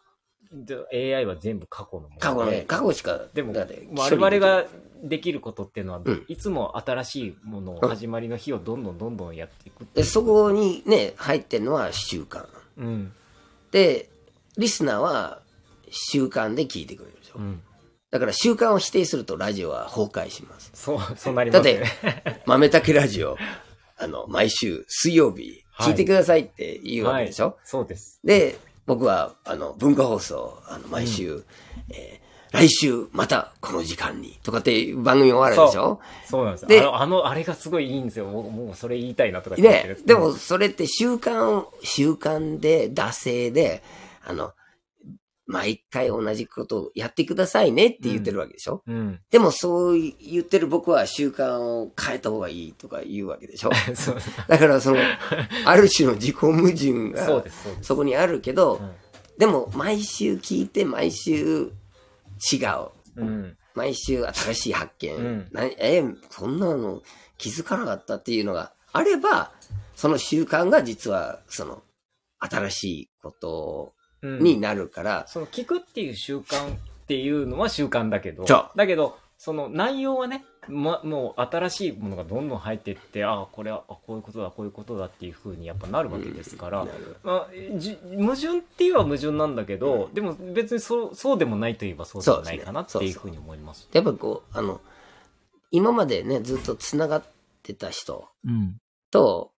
[0.52, 2.20] で AI は全部過去のもので。
[2.20, 4.66] 過去の、過去しか、でも我々が
[5.02, 5.40] できる。
[5.40, 6.24] ことっていうのは、うん。
[6.28, 12.46] いつも新しいものをうん始まりの日をどんどんどんどんやっていくで、そこにね、入ってるのは習慣。
[12.76, 13.12] うん。
[13.70, 14.08] で、
[14.56, 15.42] リスナーは
[15.90, 17.38] 習慣で聞いてくれるでしょ。
[17.38, 17.62] うん。
[18.10, 20.70] だから習慣を否定するとラジオは崩壊します。
[20.74, 21.82] そうそうなりますね。
[22.46, 23.36] 豆竹ラジオ、
[23.98, 27.44] あの、毎週水曜日聞いてくださいって言うわけでしょ。
[27.46, 28.20] はい、そうです。
[28.24, 28.56] で、
[28.88, 31.44] 僕は、あの、文化放送、あの、毎週、
[31.90, 36.00] えー来週またこの時間にとかって番組終わるでしょ？
[36.24, 36.44] そう。
[36.46, 38.24] なんですであのあのあれがすごいいいんですよ。
[38.24, 43.82] もうもうそれ言いたいなとかね、でもそれって習慣、習慣で、惰性で、
[44.26, 44.54] あの、
[45.48, 49.18] 毎回同じことをやってくださいねって言ってるわけでしょ、うん。
[49.30, 53.70] でもそう言ってる僕は習慣を変えた方がいいとか言うわけでしょ？
[53.96, 54.16] そう。
[54.46, 54.98] だからその、
[55.64, 57.42] ある種の自己矛盾が
[57.80, 58.92] そこにあるけど、うん。
[59.38, 61.72] でも毎週聞いて毎週
[62.52, 62.90] 違う。
[63.16, 63.56] うん。
[63.74, 65.14] 毎週新しい発見。
[65.16, 65.48] うん。
[65.50, 67.00] なえ、そんなの
[67.38, 69.52] 気づかなかったっていうのがあれば、
[69.94, 71.82] その習慣が実は、その、
[72.38, 78.46] 新しいことうんになるから、その聞くっていう習慣っていうのは習慣だけど。
[78.46, 78.70] そう。
[78.76, 93.88] だけどその内容はね、ま、もう新しいものがどんどん入っていってああこれはあこういうことだこういうことだっていうふうにやっぱなるわけですから、なるまあ、じ矛盾って言えば矛盾なんだけど、でも別にそうそうでもないといえばそうでもないかなっていうふうに思います。
[93.92, 94.80] やっぱこう、あの、
[95.70, 97.24] 今までね、ずっと繋がっ
[97.62, 98.80] てた人うん。
[99.12, 99.52] と、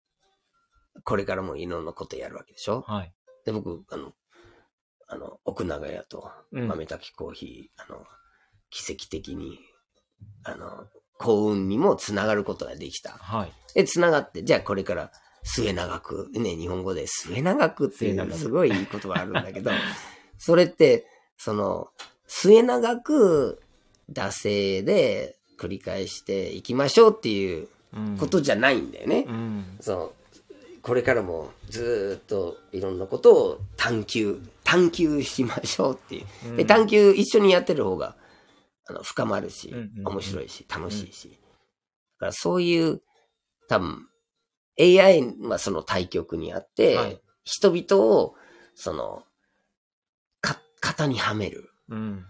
[1.05, 2.81] これからもいろんなことやるわけでしょ？
[2.89, 3.13] はい。
[3.47, 4.13] で、僕、あの、
[5.09, 8.05] あの、奥長屋とうん豆炊きコーヒー、あの、
[8.71, 9.59] 奇跡的に、
[10.45, 10.87] あの、
[11.19, 13.11] 幸運にもつながることができた。
[13.13, 13.53] はい。
[13.75, 15.11] で、つながって、じゃあこれから
[15.43, 19.71] 末長く、ね、日本語で末長くっていうすごいいい言葉あるんだけど、
[20.39, 21.07] それって、
[21.37, 21.89] その、
[22.27, 23.61] 末長く、
[24.11, 29.25] 惰性で繰り返していきましょうっていううんことじゃないんだよね。
[29.27, 29.65] うん。
[29.81, 30.13] その、
[30.83, 34.41] これからもずーっといろんなことを探求、
[34.71, 36.57] 探求しましょうっていう。
[36.59, 38.17] で、探求一緒にやってる方が、
[38.87, 41.31] あの、深まるし面白いし、楽しいし。
[41.31, 41.37] だ
[42.19, 43.01] からそういう、
[43.67, 44.09] 多分、
[44.79, 48.35] AI はその対極にあって、はい人々を、
[48.75, 49.23] その、
[50.43, 51.71] か、型にはめる。
[51.89, 52.27] うん。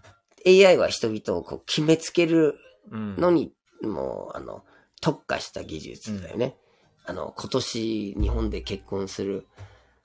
[0.46, 2.54] AI は人々をこう決めつける
[2.92, 3.16] うん。
[3.16, 4.64] のに、もう、あの、
[5.00, 6.56] 特化した技術だよね。
[7.04, 9.48] あの、今年日本で結婚する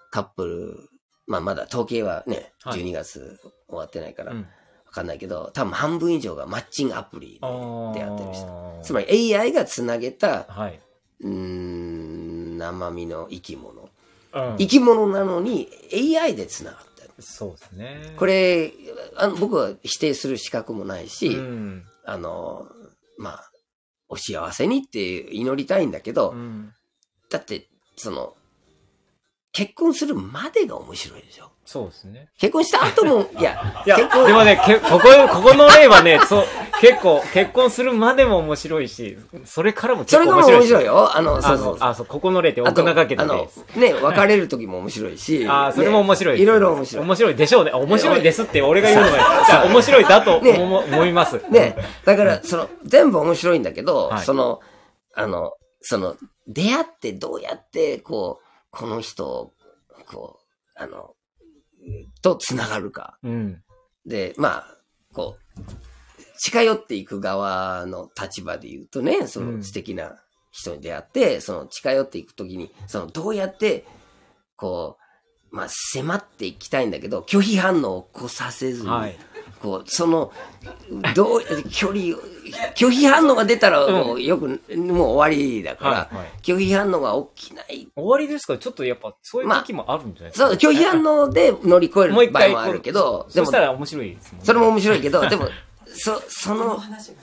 [0.09, 0.89] カップル、
[1.27, 4.47] まあまだ統計はね、はい12月終わってないからわうん
[4.93, 8.79] かんないけど、多分半分以上がマッチングアプリであー出会ってる人。
[8.83, 10.79] つまり AI がつなげた、はい。
[11.21, 13.81] うーん、生身の生き物。
[13.81, 15.69] うん生き物なのに
[16.17, 17.09] AI でつながってる。
[17.19, 18.15] そうですね。
[18.17, 18.71] これ、
[19.17, 21.85] あの僕は否定する資格もないし、うん。
[22.05, 22.67] あの、
[23.17, 23.51] まあ、
[24.09, 26.73] お幸せにって祈りたいんだけど、うん。
[27.29, 28.35] だって、その、
[29.53, 31.51] 結婚するまでが面白いでしょ。
[31.63, 32.27] そうですね。
[32.39, 36.43] 結婚した後も、 いや、いや、結婚でもね、けここ、ここの例はね、そう、
[36.81, 40.73] 結構、結婚するまでも面白いし、それからも結それでも構面白いし。
[40.73, 41.15] 面白いよ。
[41.15, 45.45] あの、そうあそうの、あ、そう、ここの例って奥長家あのの例です。、ね、別れる時も面白いし。
[45.47, 46.41] あーそれも面白い。
[46.41, 47.05] いろいろ面白い。
[47.05, 47.71] 面白いでしょうね。
[47.71, 51.39] 面白いですって俺が言うのが、 面白いだとね思思います。
[51.49, 54.61] ね、だから、その、全部面白いんだけど、はいその、
[55.13, 56.15] あの、その、
[56.47, 58.42] 出会ってどうやって、こう、
[58.73, 59.53] この人を、
[60.07, 60.39] こ
[60.75, 61.15] う、あの、
[62.21, 63.17] と繋がるか。
[63.23, 63.63] うん。
[64.05, 64.77] で、まあ、
[65.13, 65.61] こう、
[66.39, 70.19] 近寄っていく側の立場で言うとね、そうんの素敵な
[70.51, 73.85] 人に出会って、その近寄っていくときに、そのどうやって、
[74.55, 74.97] こ
[75.51, 79.15] う、まあ迫っていきたいんだけど、拒否反応を起こさせずに、はい。
[79.61, 80.33] こう、その、
[81.15, 82.19] どう、距離を、
[82.75, 87.87] 拒否反応が出たら、もうよく、もう終わりだから、はいはい拒否反応が起きない。
[87.95, 88.57] 終わりですか？
[88.57, 94.45] ちょっとやっぱ、そういう時もあるんじゃないですか、そう、拒否反応で乗り越えもう一回る場合もあるけど、でもそし、たら面白いですもんね。
[94.45, 95.47] それも面白いけど、でも、
[95.87, 97.15] そ、そこのの、話が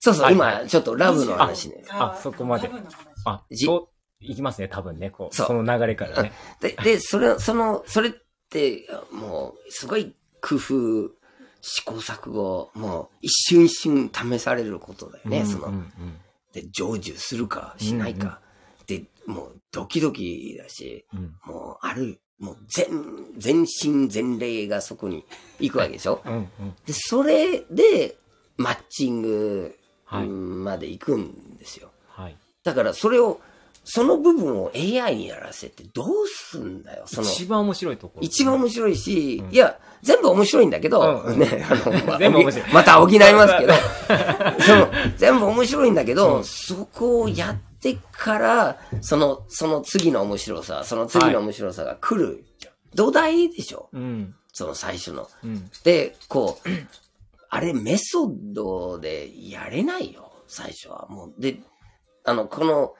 [0.00, 1.84] そうそう、はい今、ちょっとラブの話ね。
[1.90, 2.70] あそこまで
[3.24, 3.68] あ、じ
[4.20, 5.34] いきますね、多分ね、こう。
[5.34, 6.32] そうその流れからね。
[6.60, 8.12] で、で、それ、その、それっ
[8.50, 11.10] て、もう、すごい工夫、
[11.62, 15.78] 試行錯誤、もう、一瞬一瞬試されることだよね、その、うんうん。
[15.78, 16.20] うん
[16.52, 18.38] で、成就するか、しないか。
[18.86, 21.34] で、もう、ドキドキだし、うん。
[21.46, 22.86] もう、ある、もう、全、
[23.38, 25.24] 全身全霊がそこに
[25.60, 26.20] 行くわけでしょ？
[26.26, 26.74] うんうん。
[26.84, 28.18] で、それで、
[28.58, 29.78] マッチング
[30.10, 31.90] まで行くんですよ。
[32.08, 32.36] はい。
[32.64, 33.40] だから、それを、
[33.84, 37.28] その部分を AI にやらせてどうすんだよ、その。
[37.28, 38.22] 一番面白いところ。
[38.22, 43.74] 一番面白いし、うんいや、全部面白いんだけど、うんうん ね、あの、ま あ全部面白いまた補いますけど、
[44.64, 52.74] その、全部面白いんだけど、うんそこをやってから、その、その次の面白さ、その次の面白さが来るじゃん。
[52.94, 53.88] 土台でしょ？
[53.92, 54.34] うん。
[54.52, 55.28] その最初の。
[55.42, 55.70] うん。
[55.82, 56.68] で、こう、
[57.48, 61.06] あれメソッドでやれないよ、最初は。
[61.08, 61.60] もう、で、
[62.24, 62.94] あの、この、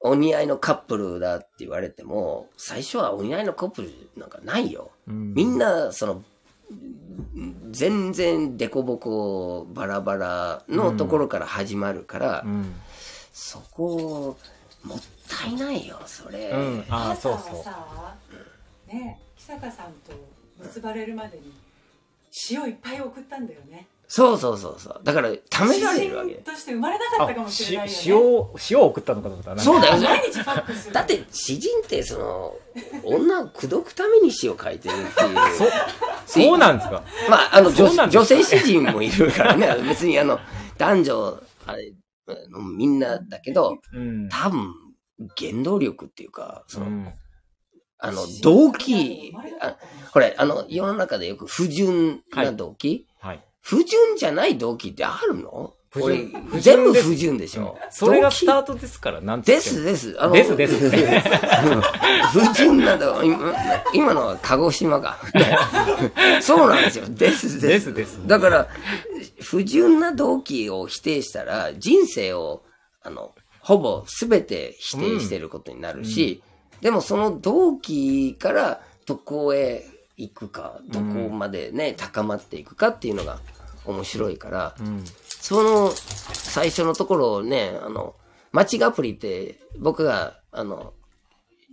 [0.00, 4.90] お似合いのカップルだって言われても、最初はお似合いのカップルなんかないよ。
[5.08, 12.74] うんみんな、その、ん全然デコボコバラバラのところから始まるから、うん。
[13.32, 14.36] そこ、
[14.84, 16.50] もったいないよ、それ。
[16.50, 16.84] うん。
[16.88, 17.62] ああ、そうそう。
[17.62, 18.14] さ
[18.86, 20.12] ね久坂さんと
[20.58, 21.52] 結ばれるまでに
[22.30, 25.00] 詩をいっぱい送ったんだよねそうそうそうそう。
[25.02, 26.50] だから、ためられるわけ詩人。
[26.52, 29.60] として生まれなかったかもしれないよねし塩を、塩を送ったのかと思ったら。
[29.60, 32.54] そうだよ毎日ファックスだって、詩人って、その、
[33.02, 35.10] 女を口説くために詩を書いてるっていう。
[35.56, 35.70] そう、
[36.26, 37.02] そうなんですか？
[37.28, 39.74] まあ、あの、女性詩人もいるからね。
[39.88, 40.38] 別にあの、
[40.78, 41.92] 男女、あれ、
[42.76, 44.28] みんなだけど、うん。
[44.28, 44.72] 多分、
[45.36, 47.12] 原動力っていうか、その、うん
[47.98, 49.74] あの、動機、あ
[50.12, 53.06] これ、あの、世の中でよく不純な動機、はい。
[53.66, 55.74] 不純じゃない動機ってあるの？
[55.90, 57.76] 不俺純不純全部不純でしょ。
[57.90, 60.16] それがスタ動ートですから、なん機てですです。
[60.20, 60.90] あですですうん
[62.32, 63.52] 不純など、今
[63.92, 65.18] 今のは鹿児島か。
[66.40, 67.06] そうなんですよ。
[67.08, 67.68] ですで。
[67.68, 68.20] ですすです。
[68.24, 68.68] だから、
[69.40, 72.62] 不純な動機を否定したら、人生を、
[73.02, 76.40] あの、ほぼ全て否定してることになるし、
[76.82, 79.84] でもその動機からどこへ
[80.16, 83.40] 行くか、どこまでね、高まっていくかっていうのが
[83.92, 85.04] 面白いから、うん。
[85.28, 88.14] その最初のところをね、あの、
[88.52, 90.92] マッチングアプリって僕が、あの、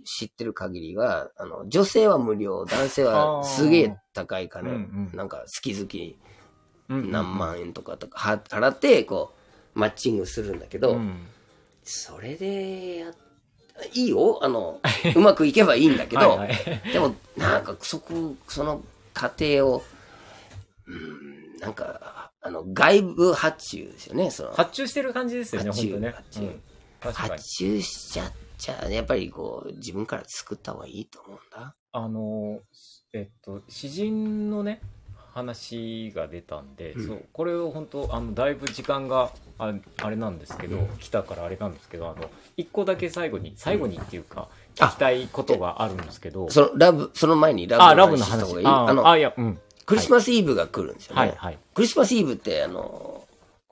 [0.04, 6.16] 知ってる限りは、あの、女性は無料、男性はすげえ高い金、うんうんなんか月々
[6.88, 7.10] うん。
[7.10, 9.32] 何万円とかとかは払って、こ
[9.74, 11.26] う、マッチングするんだけど、うん。
[11.82, 13.14] それでやっ、
[13.92, 14.38] いいよ？
[14.42, 14.80] あの、
[15.16, 19.82] うまくいけばいいんだけど、 はいはいでも、なんかそこ、その過程を、
[20.86, 24.52] うん、なんか、あの、外部発注ですよね、その。
[24.52, 26.10] 発注してる感じですよね、発注ね。
[26.10, 26.40] 発注。
[26.40, 26.60] うん。
[27.12, 27.44] 発。
[27.58, 31.74] 注しちゃっちゃ、やっぱりこう、自分から作った方がいいと思うんだ。
[31.92, 32.60] あの、
[33.12, 34.80] えっと、詩人のね、
[35.32, 37.06] 話が出たんで、うん。
[37.08, 48.66] そうこれを本当あのだいぶ時間がああれなんですけど、来たからあれなんですけどあの一個だけ最後に最後にっていうか、聞きたいことがあるんですけどその、ラブ、その前にラブあラブのの話した方がいい？
[48.66, 48.72] 話。
[48.86, 51.20] ああの、あいやうんクリスマスイブが来るんですよね。
[51.20, 51.58] はいはい。
[51.74, 53.24] クリスマスイブって、あの、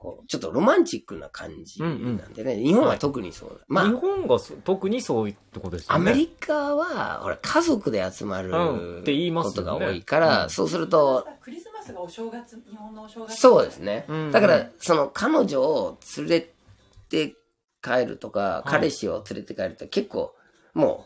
[0.03, 3.61] こうちょっとロマンチックな感じなんでね、日本は特にそう。
[3.67, 6.11] まあ日、本がそ特にそういうとこですよね。
[6.11, 8.99] アメリカは、ほら、家族で集まるうん。
[9.01, 10.49] って言いますことが多いから、うん。
[10.49, 14.05] そうすると、クリスマスがお正月日本のお正月そうですね。
[14.09, 16.53] うんだから、その彼女を連れ
[17.07, 17.35] て
[17.81, 18.69] 帰るとか、い。
[18.69, 20.35] 彼氏を連れて帰ると結構、
[20.73, 21.05] も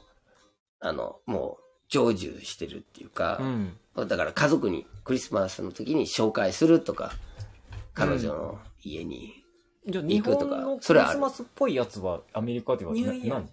[0.81, 4.07] う、あの、もう、成就してるっていうかう、ん。
[4.07, 7.13] だから家族にクリスマスの時に紹介するとか、
[7.93, 9.35] 彼女の家に。
[9.87, 10.55] じゃあ日行くとか。
[10.55, 11.19] 本のクそれはある。
[11.19, 13.21] リスマスっぽいやつはアメリカではニューイヤー。
[13.23, 13.49] じゃなない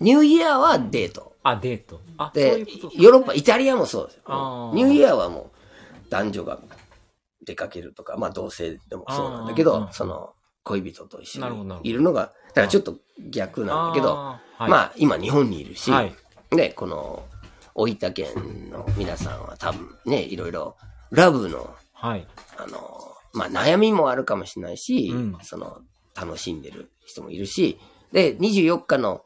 [0.00, 1.36] ニューイヤーはデート。
[1.44, 2.00] あデート。
[2.18, 4.22] あそういでうこと、ヨーロッパ、イタリアもそうですよ。
[4.26, 4.70] あ。
[4.72, 4.74] ー。
[4.74, 5.52] ニューイヤーはも
[6.04, 6.58] う男女が
[7.46, 10.34] 出かけるとか、まあ同性でもそうなんだけどあー、その
[10.64, 11.84] 恋人と一緒なるほどなるほど。
[11.84, 12.96] にいるのが、だからちょっと
[13.30, 14.62] 逆なんだけど、あー。
[14.62, 14.70] はい。
[14.72, 16.12] まあ今日本にいるし、はい。
[16.50, 17.24] で、この
[17.76, 20.76] 大分県の皆さんは多分ね、いろいろ、
[21.10, 22.26] ラブの、はい。
[22.56, 23.00] あの、
[23.32, 25.78] まあ、悩みもあるかもしれないし、うんその、
[26.14, 27.78] 楽しんでる人もいるし、
[28.12, 29.22] で、24日の、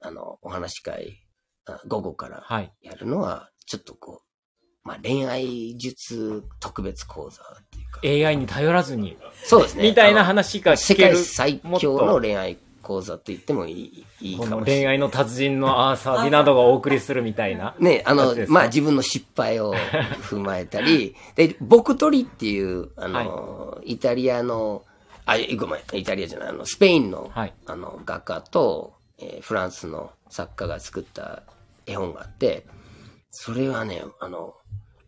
[0.00, 1.22] あの、お話し会、
[1.66, 2.72] あ午後からはい。
[2.80, 9.82] やるのは、ちょっとこう、まあ、恋愛術特別講座っていうか、AI に頼らずに、そうですね。
[9.82, 11.24] みたいなあ話がの世聞ける界。
[11.24, 14.64] 最強の恋愛講座と言ってもいいいいかもしれない。
[14.64, 17.74] 恋愛の達人のアーサー・ディナードがお送りするみたいな。
[17.80, 24.84] ね、あのまあ自分の失敗を踏まえたり、 で、僕取りっていう、あの、イタリアの、
[25.24, 31.42] あ、ごめん、イタリアじゃない、あの、スペインの、はいあの、画家と、えーフランスの作家が作った
[31.86, 32.66] 絵本があって、
[33.30, 34.54] それはね、あの、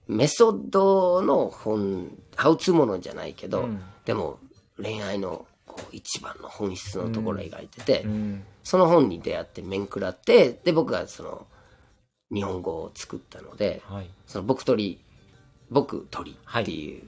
[0.08, 4.38] メソッドの本、ハウツーものじゃないけど、うんでも
[4.82, 5.44] 恋愛の
[5.78, 8.44] こう一番の本質のところを描いてて、うん。
[8.64, 11.46] その本に出会って面食らって、で、僕がその、
[12.30, 14.10] 日本語を作ったので、はい。
[14.26, 15.00] その僕鳥、
[15.70, 17.02] 僕鳥っていう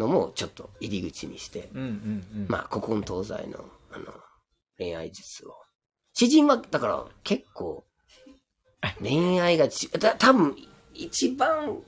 [0.00, 1.68] のもちょっと入り口にして。
[2.48, 4.06] まあ、古今東西の、あの、
[4.78, 5.54] 恋愛術を。
[6.14, 7.84] 詩人は、だから結構、
[9.00, 10.56] 恋愛がち、た多分
[10.94, 11.78] 一番、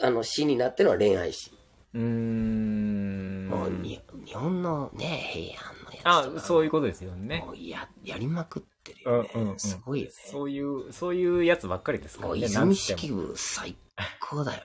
[0.00, 1.52] あの、詩になってるのは恋愛詩。
[1.94, 3.48] うーん。
[3.48, 5.71] もうに、日本のね、平安
[6.04, 7.52] あそういうことですよねも。
[7.52, 9.30] うや、やりまくってるうんよね。
[9.34, 9.58] うんうん。
[9.58, 10.12] すごいよね。
[10.30, 12.40] そういう、そういうやつばっかりですからね。
[12.40, 13.76] 泉式部最
[14.20, 14.64] 高だよね。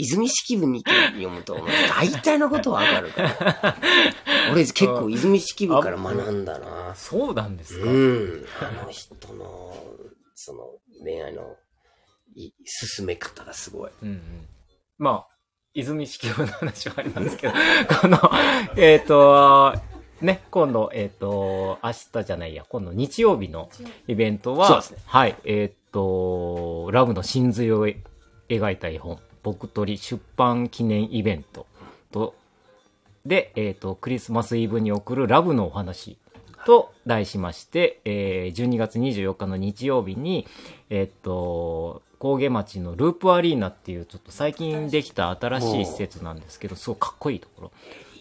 [0.00, 1.58] 泉式部見て読むと、
[1.90, 3.76] 大体のことわかるから。
[4.52, 6.94] 俺結構泉式部から学んだな。
[6.94, 7.90] そうなんですか？
[7.90, 8.46] うん。
[8.60, 9.74] あの人の、
[10.36, 10.70] その
[11.02, 11.56] 恋愛の
[12.36, 13.90] い進め方がすごい。
[14.02, 14.48] うんうん。
[14.98, 15.34] まあ、
[15.74, 17.52] 泉式部の話はあれなんですけど、
[18.00, 18.18] この、
[18.76, 19.74] えっ、と、
[20.20, 23.70] ね、今度、えっ、と、明日じゃないや、今度日曜日の
[24.08, 27.86] イベントは、そうですねはい、えっ、と、ラブの真髄を
[28.48, 31.66] 描いた絵本、僕鳥出版記念イベント
[32.10, 32.34] と、
[33.24, 36.18] で、えっ、と、クリスマスイブに送るラブのお話
[36.66, 40.46] と題しまして、えー12月24日の日曜日に、
[40.90, 47.72] えっ、と、高下町のループアリーナっていうちょっと最近できた新しい施設なんですけど、すごいかっこいいところ。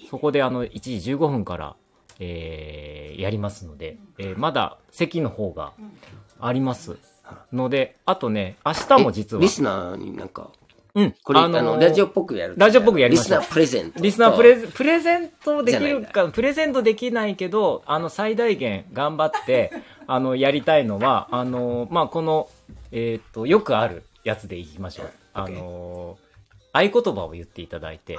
[0.09, 1.75] そこであの、1時15分から、
[2.19, 5.73] えーやりますので、えーまだ席の方が
[6.39, 6.97] あります
[7.51, 10.51] ので、あとね、明日も実はえリ、スナーになんか、
[10.95, 12.55] うん、これ、あのーの、ラジオっぽくやる。
[12.57, 14.03] ラジオっぽくやりましょうリスナープレゼントと。
[14.03, 19.71] リスナープレゼ プレゼントできるか、プレゼントできないけど、あの、最大限頑張って、
[20.07, 22.49] あの、やりたいのは、あの、まあ、この、
[22.91, 25.09] えっ、と、よくあるやつでいきましょう。
[25.33, 26.17] あの、
[26.73, 28.17] 合言葉を言っていただいて、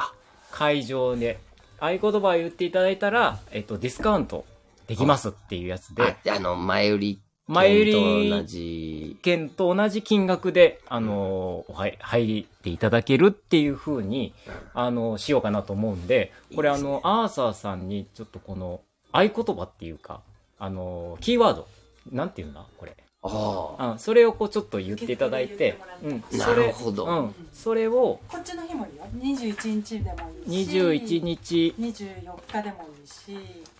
[0.52, 1.38] 会場で、
[1.80, 4.44] 合言葉を言っていただいたら、えっ、と、ディスカウント
[4.86, 9.18] できますっていうやつで、ああの、前売り前売り券と同じ。
[9.22, 14.34] 券と同じ金額で、あのーはい、入っていただけるっていう風に、
[14.74, 20.20] あのーしようかなと思うんで、これあの、アーサーさんにちょっとこの、合言葉っていうか、
[20.58, 21.68] あのーキーワード、
[22.12, 22.94] なんていうんだこれ。
[23.22, 27.04] あそれをこうちょっと言っていただいて、うん、そなれるほど。
[27.06, 29.04] うん、それをこっちの日もいいよ。
[29.16, 30.16] 21日でも
[30.46, 30.70] いいし。
[30.70, 31.92] 21日、24
[32.46, 33.36] 日でもいいし。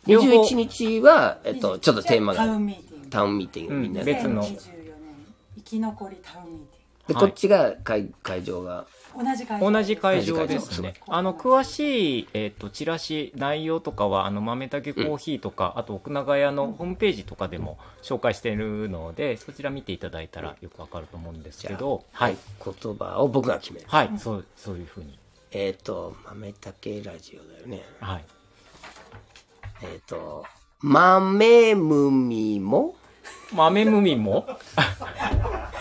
[0.07, 3.11] 両方21日は、えっと、ちょっとテーマタウが、ンミーティング。
[3.11, 4.13] タウンミーティングみんなで。
[4.13, 4.59] うん別の2024年。
[5.57, 6.78] 生き残りタウンミーテ
[7.09, 8.87] で、はいこっちが会会場が、
[9.17, 10.95] 同じ会場同じ会場ですね。
[11.09, 22.37] あの、詳しい、えっ、と、チラシ、内容とかは、あの、豆竹コーヒーとか、あと、奥永屋のホームページとかでも紹介しているので、そちら見ていただいたらよくわかると思うんですけど、はい。
[22.63, 23.87] 言葉を僕が決める。
[23.89, 25.19] はい、そう、そういうふうに。
[25.51, 27.83] えっと、豆竹ラジオだよね。
[28.01, 28.25] はい。
[29.83, 30.45] えっと、
[30.81, 32.95] 豆むみも？
[33.55, 34.47] 豆むみも？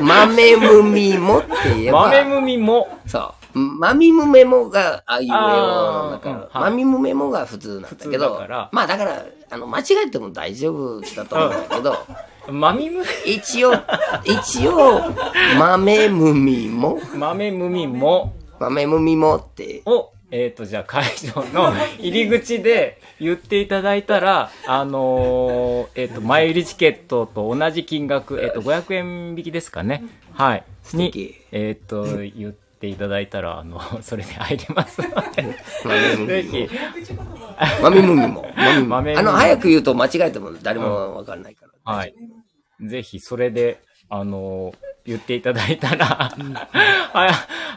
[0.00, 2.88] 豆むみもって言えば、豆むみも。
[3.06, 3.58] そう。
[3.58, 6.50] まみむめもがああーうんはい。
[6.54, 11.96] まみむめもが普通なんだけどだから、まあだから、あの、間違えても大丈夫だと思うんだけど、
[12.52, 13.72] まみむ、一応、
[14.24, 15.00] 一応、
[15.58, 18.34] 豆むみも、豆むみも。
[18.60, 21.04] 豆むみもって、を、えっ、と、じゃあ会
[21.34, 30.04] 場の入り口で言っていただいたら、 あのーえっ、と、前売りチケットと同じ金額、えっ、と、500円引きですかね。
[30.34, 30.64] はい。
[30.92, 35.08] に敵、えっ、と、言っていただいたら、あの、それで入りますの
[36.26, 36.68] で、ぜひ。、
[37.82, 38.46] 豆むみも。
[38.54, 41.92] 豆むみもあの、早く言うと間違えても誰もわかんないから。
[41.94, 42.14] はい。
[42.82, 44.74] ぜひ、それで、あの、
[45.04, 46.06] 言っていただいたら、
[47.14, 47.30] はい、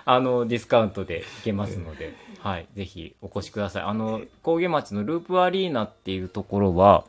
[0.06, 3.84] あの、ディスカウントでいけますので、はい、ぜひお越しください。
[3.84, 7.06] あの、高下町のループアリーナっていうところは、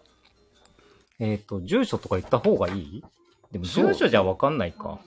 [1.19, 3.05] えっ、と、住所とか言った方がいい？
[3.51, 4.99] でも、住所じゃわかんないか。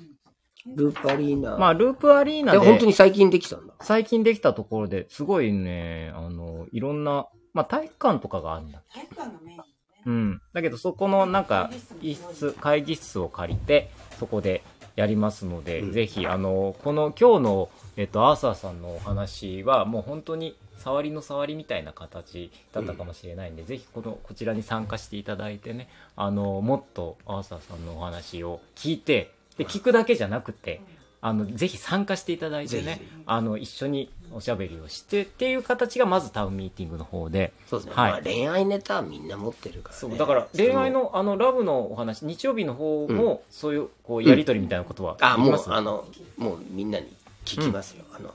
[0.66, 1.58] ループアリーナ。
[1.58, 3.74] まあ、ループアリーナえ、で、本当に最近できたんだ。
[3.82, 8.82] 最近できたところですごいね、あの、いろんな、まあ、体育館とかがあるんだ。
[8.92, 9.60] 体育館がメイン
[10.06, 10.42] うん。
[10.54, 11.72] だけど、そこのなんか、
[12.02, 14.64] 一室、会議室を借りて、そこで
[14.96, 15.92] やりますので、うん。
[15.92, 30.82] ぜひ、あの、この今日の、えっと、アーサーさんのお話は、もう本当に、触りの触りみたいな形だったかもしれないんで、ぜひこのこちらに参加していただいてねあのもっとアーサーさんのお話を聞いてで聞くだけじゃなくて
[31.22, 37.54] あのぜひ参加していただいてねあの一緒におしゃべりをしてっていう形がまずタウンミーティングの方で。
[37.68, 37.94] そうですね。
[37.96, 38.12] はい。
[38.12, 40.00] まあ恋愛ネタはみんな持ってるからね。
[40.00, 46.06] そうだから恋愛のあのラブのお話日曜日の方もそういうこうやり取りみたいなことはあ、もうります、あの、
[46.38, 47.08] もうみんなに
[47.46, 48.04] 聞きますよ。
[48.14, 48.34] あの、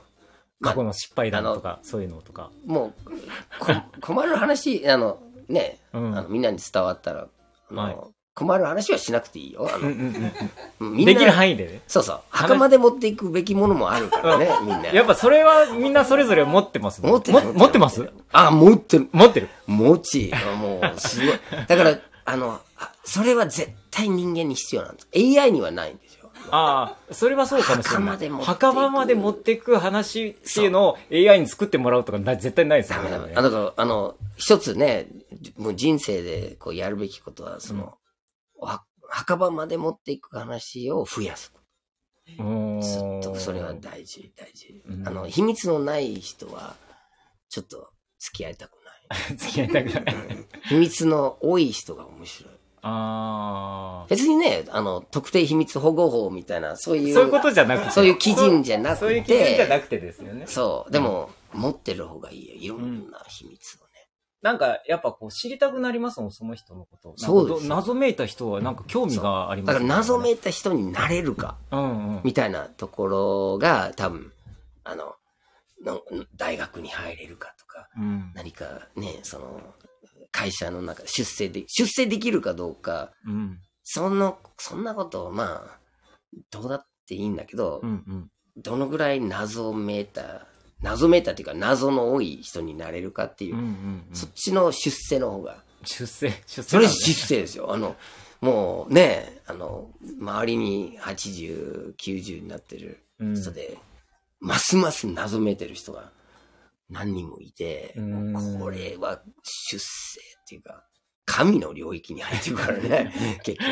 [0.59, 2.49] 過去の失敗談とかそういうのとか。
[2.65, 3.11] もう、
[3.59, 6.17] こ困る話、あの、ね、うん。
[6.17, 7.27] あのみんなに伝わったら、
[7.69, 7.97] あのはい
[8.33, 9.69] 困る話はしなくていいよ。
[10.79, 12.21] みんなできる範囲でねそうそう。
[12.29, 14.87] 墓まで持っていくべきものもあるからね、みんな。
[14.87, 18.09] やっぱそれはみんなそれぞれ持ってます持って持ってます？
[18.31, 19.09] あ、持ってる。
[19.11, 20.31] 持ってる持ち。
[20.57, 21.39] もう、すごい。
[21.67, 25.07] だから、あの、あそれは絶対人間に必要なんです。
[25.13, 26.29] AI にはないんですよ。
[26.49, 28.07] ああ、それはそうかもしれない。
[28.07, 33.11] 墓まで持っていく墓場まで持っていく話っていうのを AI に作ってもらうとかな絶対ないですよね。
[33.11, 33.33] ダメダメ。
[33.35, 35.07] あの、あの、一つね、
[35.57, 37.91] もう人生でこうやるべきことは、その、は
[39.09, 41.53] 墓場まで持っていく話を増やす。
[42.39, 44.95] うーんずっとそれは大事、大事う。
[44.97, 46.75] んあの、秘密のない人は、
[47.49, 49.35] ちょっと付き合いたくない。
[49.35, 50.15] 付き合いたくない。
[50.69, 52.53] 秘密の多い人が面白い。
[52.83, 54.07] ああ。
[54.09, 57.91] 別にね、あの、特定秘密保護法みたいな、そういう、そういうことじゃなくて。
[57.91, 60.47] そういう基準じゃなくてそういう基準じゃなくてですよね。
[60.47, 60.91] そう。
[60.91, 62.55] でも、持ってる方がいいよ。
[62.55, 63.90] いろんな秘密をね。
[64.41, 67.13] なんか、やっぱこう知りたくなりますもん、その人のこと。
[67.17, 72.21] そうです謎めいた人はなんか興味がありますよねだから謎めいた人になれるか、うんうん。
[72.23, 74.31] みたいなところが、多分、
[74.83, 75.15] あの、
[75.85, 76.01] の
[76.35, 78.31] 大学に入れるかとか、うん。
[78.33, 79.61] 何かね、その、
[80.31, 83.59] 会社の中、出世で、出世できるかどうか、うん。
[83.83, 85.79] そんな、そんなことを、まあ、
[86.49, 88.31] どうだっていいんだけど、うんうん。
[88.57, 90.47] どのぐらい謎めいた、
[90.81, 94.05] 謎めいたっていうか謎の多い人になれるかっていう、うんうんうん。
[94.13, 96.63] そっちの出世の方が、出世、出世。
[96.63, 97.73] それ出世ですよ。
[97.73, 97.95] あの、
[98.41, 103.77] もうね、あの、周りに80、90になってるうん人で、
[104.39, 106.11] ますます謎めいてる人が
[106.89, 107.95] 何人もいて、
[108.59, 110.83] これは出世っていうか、
[111.25, 113.13] 神の領域に入ってるからね、
[113.43, 113.69] 結局。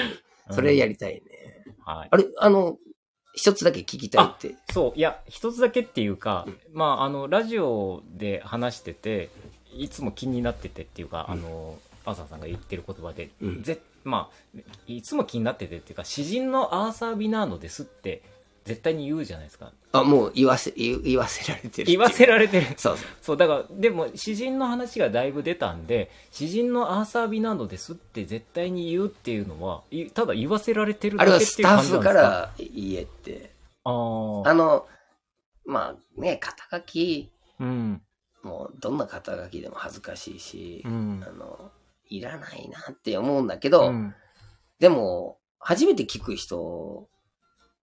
[0.52, 1.64] それやりたいね。
[1.86, 2.08] はい。
[2.12, 2.78] あれ、あの、
[3.34, 4.56] 一つだけ聞きたいって。
[4.72, 9.30] そう、いや、一つだけっていうか、まあ、あの、ラジオで話してて、
[9.74, 13.64] いつも気になっててっていうか、あの、アーサーさんが言ってる言葉で、うん。
[13.64, 18.24] ぜまあ、いつも気になっててっていうか、詩人のアーサー・ビナーノですって、
[18.70, 19.74] 絶対に言うじゃないですか。
[19.92, 21.88] あ、もう言わせ、言言わせられてる。
[21.92, 22.68] 言わせられてる。
[22.78, 23.08] そうそう。
[23.22, 32.14] そう、だから、でも、詩人の話がだいぶ出たんで、詩人のアーサー・ビナーノですって絶対に言うっていうのは、いただ言わせられてるだあれはけっていうスタッフ感じなんですか？
[32.14, 33.52] から言えって。
[33.84, 34.88] あーあの、
[35.66, 38.02] まあね、肩書き、うん。
[38.44, 41.72] もうどんな肩書きでも恥ずかしいし、うんあの、
[42.08, 44.14] いらないなって思うんだけど、うん
[44.80, 47.10] でも、初めて聞く人、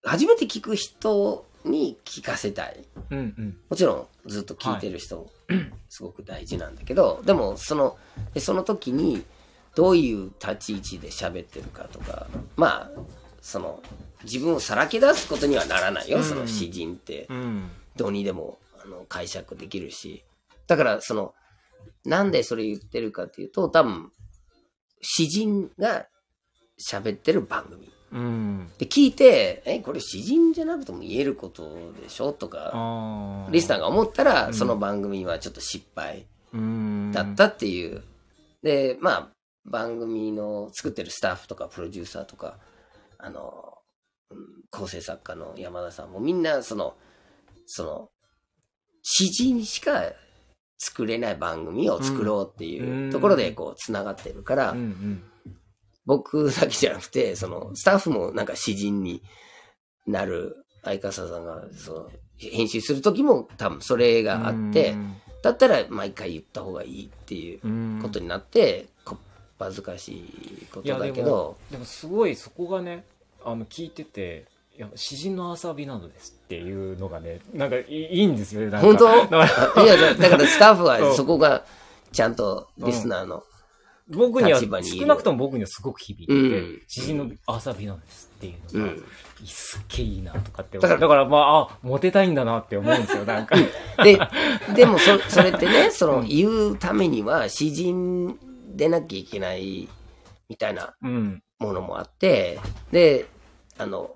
[0.07, 2.83] 初めて聞く人に聞かせたい。
[3.09, 3.57] うんうん。
[3.69, 5.29] もちろんずっと聞いてる人、
[5.89, 7.97] すごく大事なんだけど、でもその、
[8.33, 9.23] でその時に
[9.75, 13.01] どういう立ち位置で喋ってるかとか、まあ、
[13.41, 13.81] その、
[14.23, 17.27] 自分をさらけ出すことにはならないよ、うんその詩人って。
[17.29, 17.69] うん。
[17.95, 20.23] どうにでもあの解釈できるし。
[20.67, 21.33] だから、その、
[22.05, 24.11] なんでそれ言ってるかっていうと、多分、
[25.01, 26.07] 詩人が
[26.79, 27.91] 喋ってる番組。
[28.11, 28.69] うん。
[28.77, 33.47] で、聞いて、え、これ詩人じゃなくても言えることでしょとか。
[33.51, 37.11] リスナーが思ったら、うんその番組はちょっと失敗うん。
[37.11, 38.03] だったっていう。
[38.63, 39.29] で、まあ、
[39.65, 42.57] 番組の作ってるスタッフとかプロデューサーとか、
[43.17, 43.73] あの、
[44.31, 46.95] うん構成作家の山田さんもみんなその、
[47.65, 48.09] その、
[49.01, 50.03] 詩人しか
[50.77, 55.23] 作れない番組を作ろうっていうところでこう繋がってるから、うんうん。
[56.07, 59.21] 僕だけじゃなくて、その、スタッフもなんか詩人に
[60.07, 64.95] なる、相笠さんが、その、編集する時も多分それがあって、
[65.43, 69.19] だったら毎回言った方がいいっていううん、ことになって、こっ
[69.59, 73.03] ぱずかしいことだけど、でもすごいそこがね、
[73.43, 74.45] あの、聞いてて、
[74.77, 78.77] いや、詩人のアーサー・ビナードですっていうのがね、なんかいいんですよね。
[78.77, 79.07] 本当？
[79.27, 81.65] だからいや、だだからスタッフうんはそこが
[82.13, 83.43] ちゃんとリスナーの
[84.09, 89.03] 僕には、少なくとも僕にはすごく響いてて、うん詩人のアーサー・ビノですっていうのが、うん。
[89.45, 90.77] すっげえいいなとかって。
[90.77, 93.55] だからだからまあ、あ、モテたいんだなって思うんですよ、なんか。
[94.03, 94.19] で、
[94.75, 98.37] でもそ、それってね、 その、言うためには、詩人
[98.75, 99.89] でなきゃいけない、
[100.47, 101.43] みたいなうん。
[101.59, 102.59] ものもあって、
[102.91, 103.25] で、
[103.77, 104.15] あの、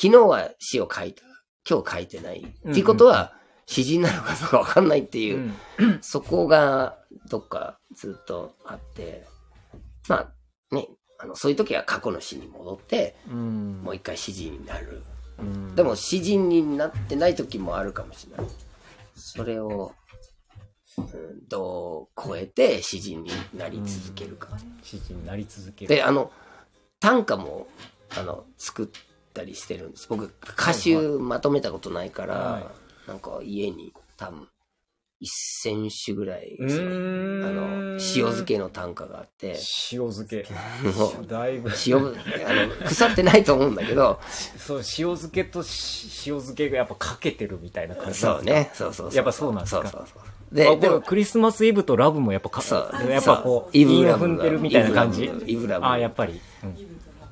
[0.00, 1.22] 昨日は詩を書いた、
[1.68, 2.40] 今日書いてない。
[2.64, 3.37] うんっていうことは、
[3.68, 5.98] 詩人なのかどうかわかんないっていうう、ん。
[6.00, 6.96] そこが
[7.28, 9.26] どっかずっとあって、
[10.08, 10.32] ま
[10.72, 10.88] あね、
[11.18, 13.82] あの、そういう時は過去の詩に戻って、うん。
[13.84, 15.02] もう一回詩人になる。
[15.38, 18.46] うんでも詩人になってない時もあるかもしれない。
[19.14, 19.92] それを、
[20.96, 21.06] うん、
[21.48, 24.48] どう超えて詩人になり続けるか。
[24.82, 25.94] 詩人になり続ける。
[25.94, 26.32] で、あの、
[27.00, 27.68] 短歌も、
[28.18, 28.88] あの、作っ
[29.34, 30.06] たりしてるんです。
[30.08, 34.46] 僕、歌集まとめたことないから、はいなんか家に多分、
[35.20, 36.64] 一千種ぐらい、あ
[37.50, 39.56] の、塩漬けの短歌があって、
[39.92, 40.46] 塩漬け。
[40.84, 41.70] もうだいぶ。
[41.86, 42.14] 塩、あの、
[42.86, 44.20] 腐ってないと思うんだけど、
[44.58, 44.84] そう、塩
[45.16, 49.16] 漬けとし塩漬けがやっぱかけてるみたいな感じそうね、そうそうそう。
[49.16, 49.88] やっぱそうなんですか？
[49.88, 50.54] そうそうそう。
[50.54, 53.10] で、で、クリスマスイブとラブもやっぱか、そう。
[53.10, 54.36] やっぱこう、イブラブが。
[54.36, 55.24] 踏んでるみたいな感じ？
[55.46, 56.40] イブラブあ、やっぱり。
[56.62, 56.76] うん。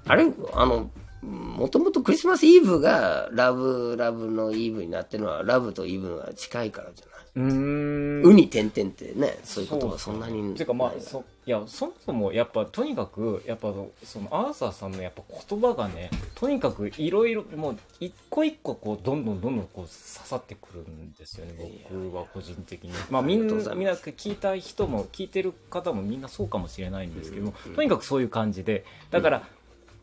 [0.08, 0.90] あれ、あの、
[1.22, 7.16] もともとクリスマスイブがラブラブのイブになってるのは、ラブとイブが近いからじゃない？
[7.36, 8.22] うーん。
[8.22, 10.54] ウに点々ってね、そういう言葉そんなに。
[10.54, 29.48] ていうかまあそいやそもそもやっぱとにかくやっぱそのアーサーさんのやっぱ言葉がねとにかくいろいろもう一個一個こうどんどんどんどんこう刺さってくるんですよね僕は個人的にまあみんないみんな聞いた人も聞いてる方もみんなそうかもしれないんですけどもうんとにかくそういう感じでだから、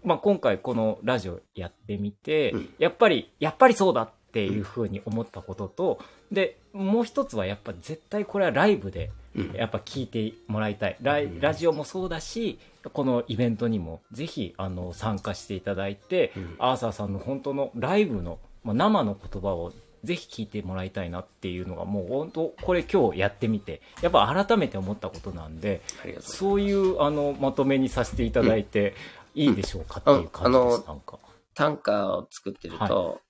[0.03, 2.73] まあ今回このラジオやってみて、うん。
[2.79, 5.99] やっぱりやっぱりそうだっていうふうに思ったことと
[6.31, 9.51] でもう一つはやっぱ絶対これはライブでうん。
[9.53, 10.97] やっぱ聞いてもらいたい。
[11.01, 12.59] ライラジオもそうだし
[12.91, 16.55] このイベントにもぜひあの参加していただいて、うん。
[16.59, 19.73] アーサーさんの本当のライブの、まあ、生の言葉を
[20.03, 25.81] ぜひ聞いてもらいたいなっていうのがもう本当これ今日やってみてやっぱ改めて思ったことなんで。
[26.19, 28.95] そういうあのまとめにさせていただいて
[29.35, 31.19] いいでしょうかっていう感じです、うんあのなんか。
[31.55, 33.21] 短歌を作ってると、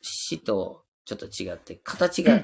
[0.00, 2.42] 詩とちょっと違って、形が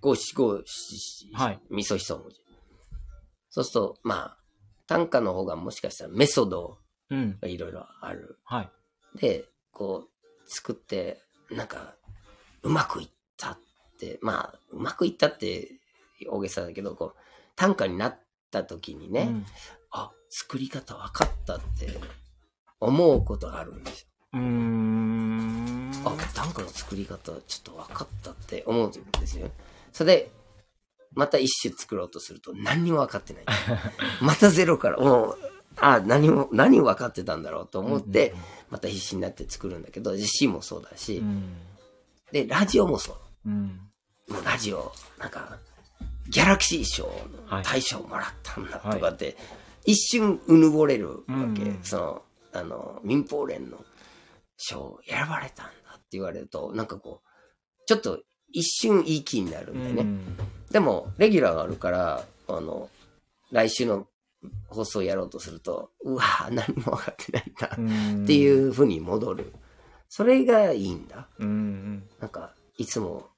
[0.00, 2.36] 五七五七はい味噌一文字。
[3.50, 4.38] そうすると、まあ、
[4.86, 6.78] 短歌の方がもしかしたらメソッド
[7.10, 7.38] うん。
[7.40, 8.38] がいろいろある。
[8.44, 8.70] はい。
[9.18, 11.94] で、こう、作って、なんか、
[12.62, 13.58] うまくいったっ
[13.98, 15.80] て、まあ、うまくいったって
[16.28, 17.20] 大げさだけど、こう、
[17.56, 18.18] 短歌になっ
[18.50, 19.30] た時にね、
[20.30, 21.98] 作り方分かったって
[22.80, 24.06] 思うことがあるんですよ。
[24.34, 25.90] うーん。
[26.04, 29.50] あ、短歌の作り方ちょっと分かったって思うんですよ。
[29.92, 30.30] それで、
[31.14, 33.44] また一首作ろうとすると何にも分かってない。
[34.20, 35.38] またゼロから、もう、
[35.80, 38.34] あ、何も、何分かってたんだろうと思って、
[38.70, 41.56] また必死になって作るんだけど、詩もそうだしう、ん。
[42.32, 43.12] で、ラジオもそ
[43.46, 43.48] う。
[43.48, 43.80] うん。
[44.28, 45.58] もうラジオ、なんか、
[46.28, 47.16] ギャラクシー賞はい
[47.58, 49.36] の大賞もらったんだはいとかって、
[49.88, 51.32] 一瞬うぬぼれるわけ。
[51.32, 52.22] うんうんその、
[52.52, 53.82] あの、民放連の
[54.58, 57.28] 賞選ばれたんだって言われると、なんかこう、
[57.86, 58.20] ちょっと
[58.52, 60.02] 一瞬いい気になるんだよね。
[60.02, 60.36] うん
[60.70, 62.90] でも、レギュラーがあるから、あの、
[63.50, 64.06] 来週の
[64.68, 69.54] 放送やろうとすると、うわぁ、何も分かってないな、うんっていう風に戻る。
[70.10, 71.26] それがいいんだ。
[71.38, 73.28] うんうんなんか、いつも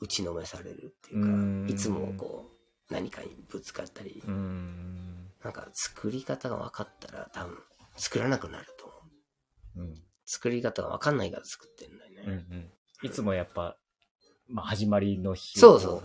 [0.00, 2.50] 打ちのめされるっていうか、うんいつもこ
[2.90, 5.05] う、何かにぶつかったり、うん
[5.46, 7.56] なんか作り方が分かったら多分
[7.96, 8.94] 作らなくなると思
[9.76, 9.80] う。
[9.80, 9.94] うん
[10.28, 12.56] 作り方が分かんないから作ってんだようんうね。
[13.04, 13.76] んいつもやっぱ、
[14.48, 16.02] まあ、始まりの日を。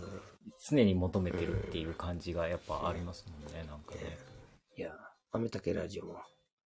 [0.70, 4.20] 常に求めてるっていう感じがやっぱありますもんね、なんかね。
[4.78, 4.92] いや、
[5.32, 6.22] アメタケラジオも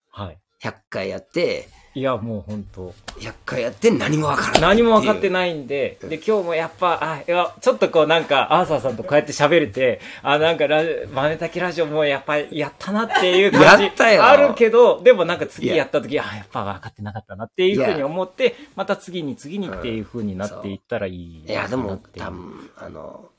[0.09, 0.39] はい。
[0.65, 2.93] 100回やって、いや、もう本当。
[3.19, 4.61] 100回やって何も分からない。
[4.61, 13.83] 何も分かっていないんで、で、今日もやっぱ、あ、いや、ちょっとこうなんか、アーサーさんとこうやって喋れて、あ、なんかラジ、マネタキラジオもやっぱりやったなっていう感じ。
[13.83, 14.25] やったよ。
[14.25, 23.29] あるけど、でもなんか次いややった時、あ、やっぱ分かってなかったなっていうふうに思って、また次に次にっていうふうになっていったらいいいや、でも多分、あの、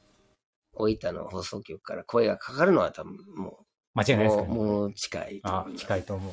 [0.72, 3.65] 大分の放送局から声がかかるのは多分もう、
[3.96, 4.54] 間違いないですもう、かね。
[4.58, 5.80] もう近いとあ思い、ます。
[5.82, 6.32] 近いと思う。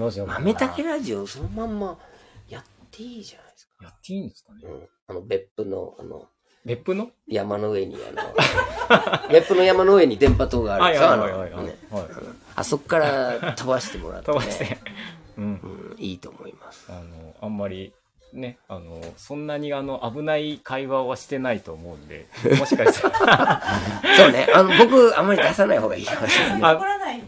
[0.00, 0.38] どうしようかな。
[0.40, 1.98] 豆竹ラジオそのまんま
[2.48, 3.84] やっていいじゃないですか。
[3.84, 4.60] やっていいんですかね。
[4.64, 4.88] うん。
[5.08, 6.26] あの、別府の、あの、
[6.64, 7.10] 別府の？
[7.26, 7.96] 山の上に、
[8.88, 11.50] あの、 別府の山の上に電波塔があるはいでしょ、あはいはいはいはい。
[11.50, 11.76] のね。
[11.90, 12.04] はい
[12.54, 14.38] あそこから飛ばしてもらって、ね。
[14.38, 14.78] 飛ばして。
[15.38, 15.44] うん。
[15.44, 16.86] うん、いいと思います。
[16.88, 17.92] あの、あんまり、
[18.32, 22.26] ね、あの、そんなにあの、危ない会話はしてないと思うんで、
[22.58, 23.62] もしかしたら、
[24.16, 24.48] そうね。
[24.54, 26.62] あの、僕、あんまり出さない方がいいかもしれない。
[26.62, 27.18] あ怒らない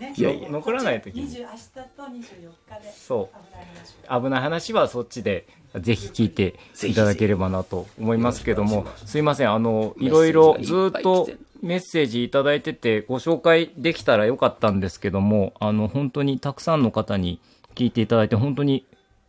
[0.00, 1.28] ねいやいや残らない時に。
[1.28, 4.22] 20明日と24日でそう。
[4.22, 6.54] 危ない話はそっちでぜひ聞いて
[6.84, 9.18] いただければなと思いますけどもす。
[9.18, 9.52] いません。
[9.52, 11.28] あのいろいろずいっと
[11.62, 17.40] メッセージいただいててご紹介できたらよかったんですけどもあの本当にたくさんの方に
[17.74, 18.86] 聞いていただいて本当に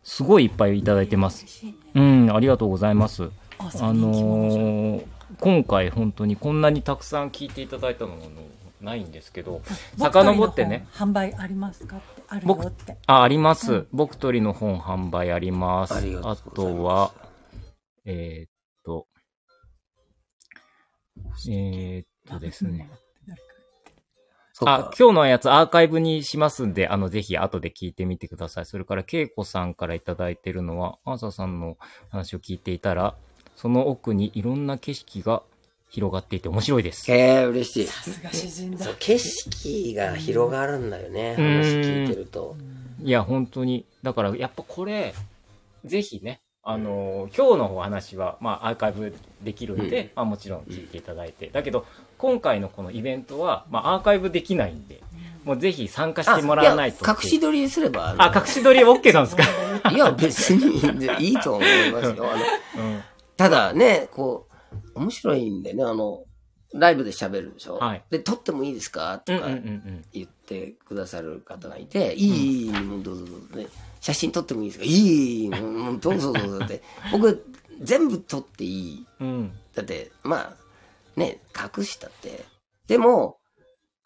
[0.08, 1.44] すごいいっぱいいただいてます。
[1.94, 3.28] うんありがとうございます。
[3.58, 5.04] あのー
[5.38, 8.22] 今回本当にこんなにたくさん聞いていただいたのも
[8.80, 9.60] ないんですけど
[9.98, 10.86] 遡ってね。
[10.94, 12.00] 販売ありますか？
[12.28, 12.48] ある？
[12.48, 12.96] よって。
[13.06, 13.86] あ、あります。
[13.92, 16.18] ボクトリの本販売あります。
[16.24, 17.12] あとは、
[18.06, 18.50] えーっ
[18.82, 19.06] と、
[21.50, 22.88] えーっとですね。
[24.58, 28.66] そうあか、今日のやつアーカイブにしますんで、あの、ぜひ後で聞いてみてください。
[28.66, 31.76] それから、けいこさんからいただいてるのは、アーサーさんの
[32.10, 33.14] 話を聞いていたら、
[33.54, 35.44] その奥にいろんな景色が
[35.90, 37.08] 広がっていて面白いです。
[37.12, 37.86] へえ、嬉しい。
[37.86, 42.56] さすが詩人だそう、景色が広がるんだよね、うん話聞いてると。
[43.00, 43.86] いや、本当に。
[44.02, 45.14] だから、やっぱこれ、
[45.84, 51.48] ぜひね、あのー今日のお話は、まあ、アーカイブできるんで、うんまあ、もちろん聞いていただいて。
[51.48, 51.86] だけど、
[52.18, 55.02] 今回のこのイベントは、まあ、アーカイブできないんで、
[55.44, 57.04] もうぜひ参加してもらわないと。
[57.04, 59.44] あや隠し撮りすれば、あ隠し撮り OK なんですか？
[59.90, 60.76] いや、別に
[61.28, 62.26] いいと思いますよ。
[62.76, 63.02] あのうん。
[63.36, 64.46] ただね、こ
[64.96, 66.24] う、面白いんでね、あの、
[66.74, 67.76] ライブで喋るでしょ？
[67.78, 69.22] はいで、撮ってもいいですか？
[69.24, 69.46] とか。
[70.12, 72.72] 言ってくださる方がいて、いい、
[73.02, 73.66] どうぞどうぞ、ね。
[74.00, 74.84] 写真撮ってもいいですか？
[74.84, 76.82] いいもうどうぞどうぞって。
[77.12, 77.46] 僕、
[77.80, 79.06] 全部撮っていい。
[79.20, 79.52] うん。
[79.74, 80.56] だって、まあ、
[81.18, 82.44] ね、隠したって。
[82.86, 83.38] でも、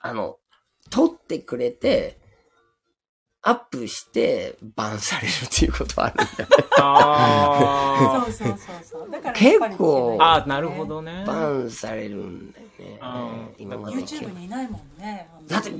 [0.00, 0.36] あの、
[0.90, 2.18] 撮ってくれて、
[3.44, 6.48] アップして、バンされるっていうことはあるんだよ。
[6.78, 10.22] あそうそうそうそうだから結構ー。
[10.22, 11.24] あー、なるほどね。
[11.26, 13.00] バンされるんだよね
[13.58, 13.96] 今まで。
[13.96, 15.72] YouTube にいないもんねだって、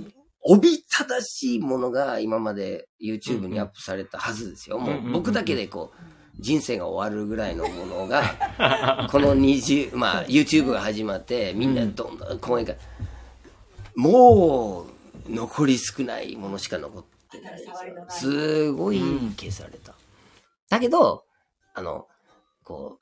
[0.44, 4.78] おびただしいものが今まで YouTube にアップされたはずですよ。
[4.80, 12.76] もう僕だけでこう、人生が終わるぐらいのものが、 この20、まあ YouTube が始まって、みんなどんどん講演会、
[13.94, 14.86] も
[15.28, 19.00] う残り少ないものしか残ってないですよすごい
[19.36, 19.94] 消された。
[20.68, 21.24] だけど、
[21.74, 22.06] あの、
[22.64, 22.98] こ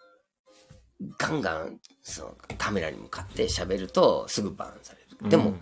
[1.01, 5.31] う、ガンガン、そのカメラに向かって喋るとすぐバンされる。
[5.31, 5.55] でも、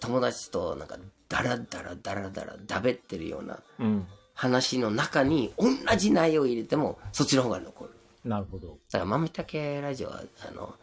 [0.00, 0.96] 友達となんか
[1.28, 4.06] ダラダラダラダラだべってるようなうん。
[4.40, 5.68] 話の中に同
[5.98, 7.90] じ内容を入れてもそっちの方が残る。
[8.24, 8.78] なるほど。
[8.90, 10.74] だから豆竹ラジオは、あの、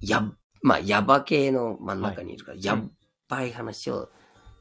[0.00, 0.28] や、
[0.62, 2.82] まあ、ヤバ系の真ん中にいるから、やっ
[3.28, 4.08] ばい話を、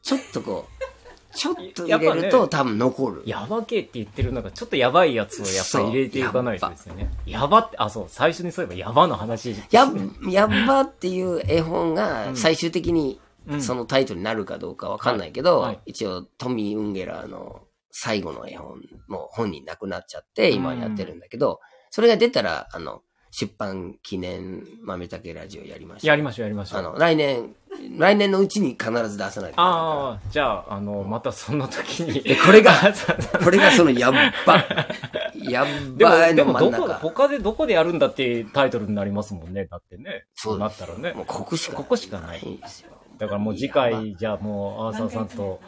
[0.04, 3.24] ちょっとこう、 ちょっと入れると、多分残る。
[3.26, 7.12] やばけって言ってるのが、ちょっとやばいやつをやっぱり入れていかないとですよね。
[7.26, 9.56] やばって、あ、そう、最初にそういえばやばの話。
[9.72, 9.92] や、
[10.30, 17.62] やっばっていう絵本が最終的にうんそのタイトルになるかどうかわかんないけど、はいはい一応トミー・ウンゲラーの
[17.98, 21.62] 最後の絵本、もう本人亡くなっちゃって今やってるんだけど、
[21.92, 26.08] それが出たら、あの、出版記念豆竹ラジオやりましょう。
[26.08, 26.80] やりましょう、やりましょう。
[26.80, 27.56] あの、来年、
[27.98, 29.64] 来年のうちに必ず出さないとい。
[29.64, 32.22] ああ、じゃあ、あの、またその時に。
[32.26, 32.74] えこれが
[33.42, 34.14] これがそのやっ
[34.46, 34.66] ば。
[35.50, 36.94] やっでも、ばでもどこ、の真ん中。
[36.96, 39.64] 他でどこでやるんだっていうタイトルになりますもんね。
[39.66, 40.26] だってね。
[40.34, 41.26] そうなったらねもう。
[41.26, 42.92] ここしかここしかないんですよ。
[43.18, 45.62] だからもう次回、じゃあもう、アーサーさんと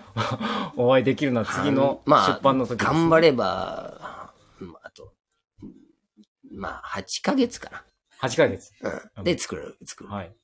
[0.75, 5.13] お会いできるのは次のまあ、出版の時ですね頑張れば、うんあと、
[6.51, 7.85] まあ、8ヶ月か
[8.21, 8.71] 8ヶ月。
[8.81, 9.01] な。
[9.17, 9.23] うん。
[9.23, 10.09] で、作る、作る。
[10.09, 10.35] はい。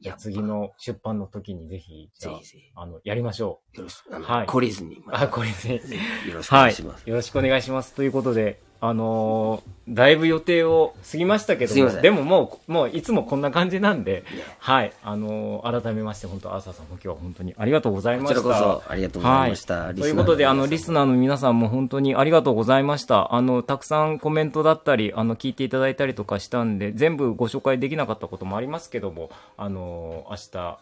[0.00, 5.02] じゃあや次の出版の時にぜひ、じゃあぜひぜひ、あの、やりましょよろしく、はい懲りずに、う。
[5.10, 5.80] あ、これね。
[6.28, 7.08] よろしくおはい願いします。。
[7.08, 7.94] よろしくお願いします。
[7.94, 14.24] ということで、あのーだいぶ予定を過ぎましたけども、でももう、もういつもこんな感じなんで
[14.58, 14.92] はい。
[15.04, 18.42] あのー改めまして、本当アーサーさんも今日は本当にありがとうございました。
[18.42, 19.74] こちらこそ、ありがとうございました。
[19.84, 19.94] はい。
[19.94, 23.34] ということで、あの、リスナー皆の皆さんも本当にありがとうございました。
[23.34, 30.78] あの、たくさんコメントだったり、あの、聞いていただいたりとかしたんで、全部ご紹介できなかったこともありますけども、あの、明日、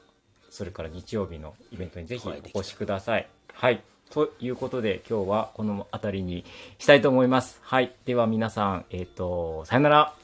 [0.51, 3.29] それから日曜日のイベントにぜひお越しください。
[3.53, 3.83] はい。
[4.15, 6.45] ということで、今日はこの辺りに
[6.79, 7.59] したいと思います。
[7.63, 7.93] はい。
[8.05, 10.15] では皆さん、えっ、と、さよなら。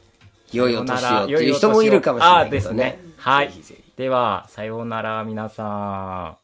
[0.52, 3.00] 良いお年をさよならっていう人もいるかもしれないねあーですね。
[3.16, 3.50] はい
[3.96, 6.38] では、さようなら、皆さ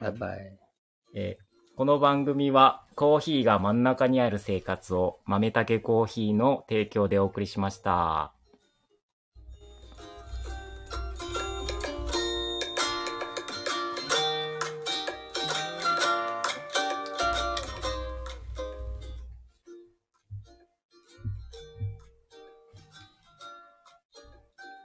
[0.00, 0.02] ん。
[0.04, 0.58] バイバイ。
[1.14, 1.44] えー
[1.76, 8.33] この番組はコーヒーが真ん中にある生活を豆たけコーヒーの提供でお送りしました。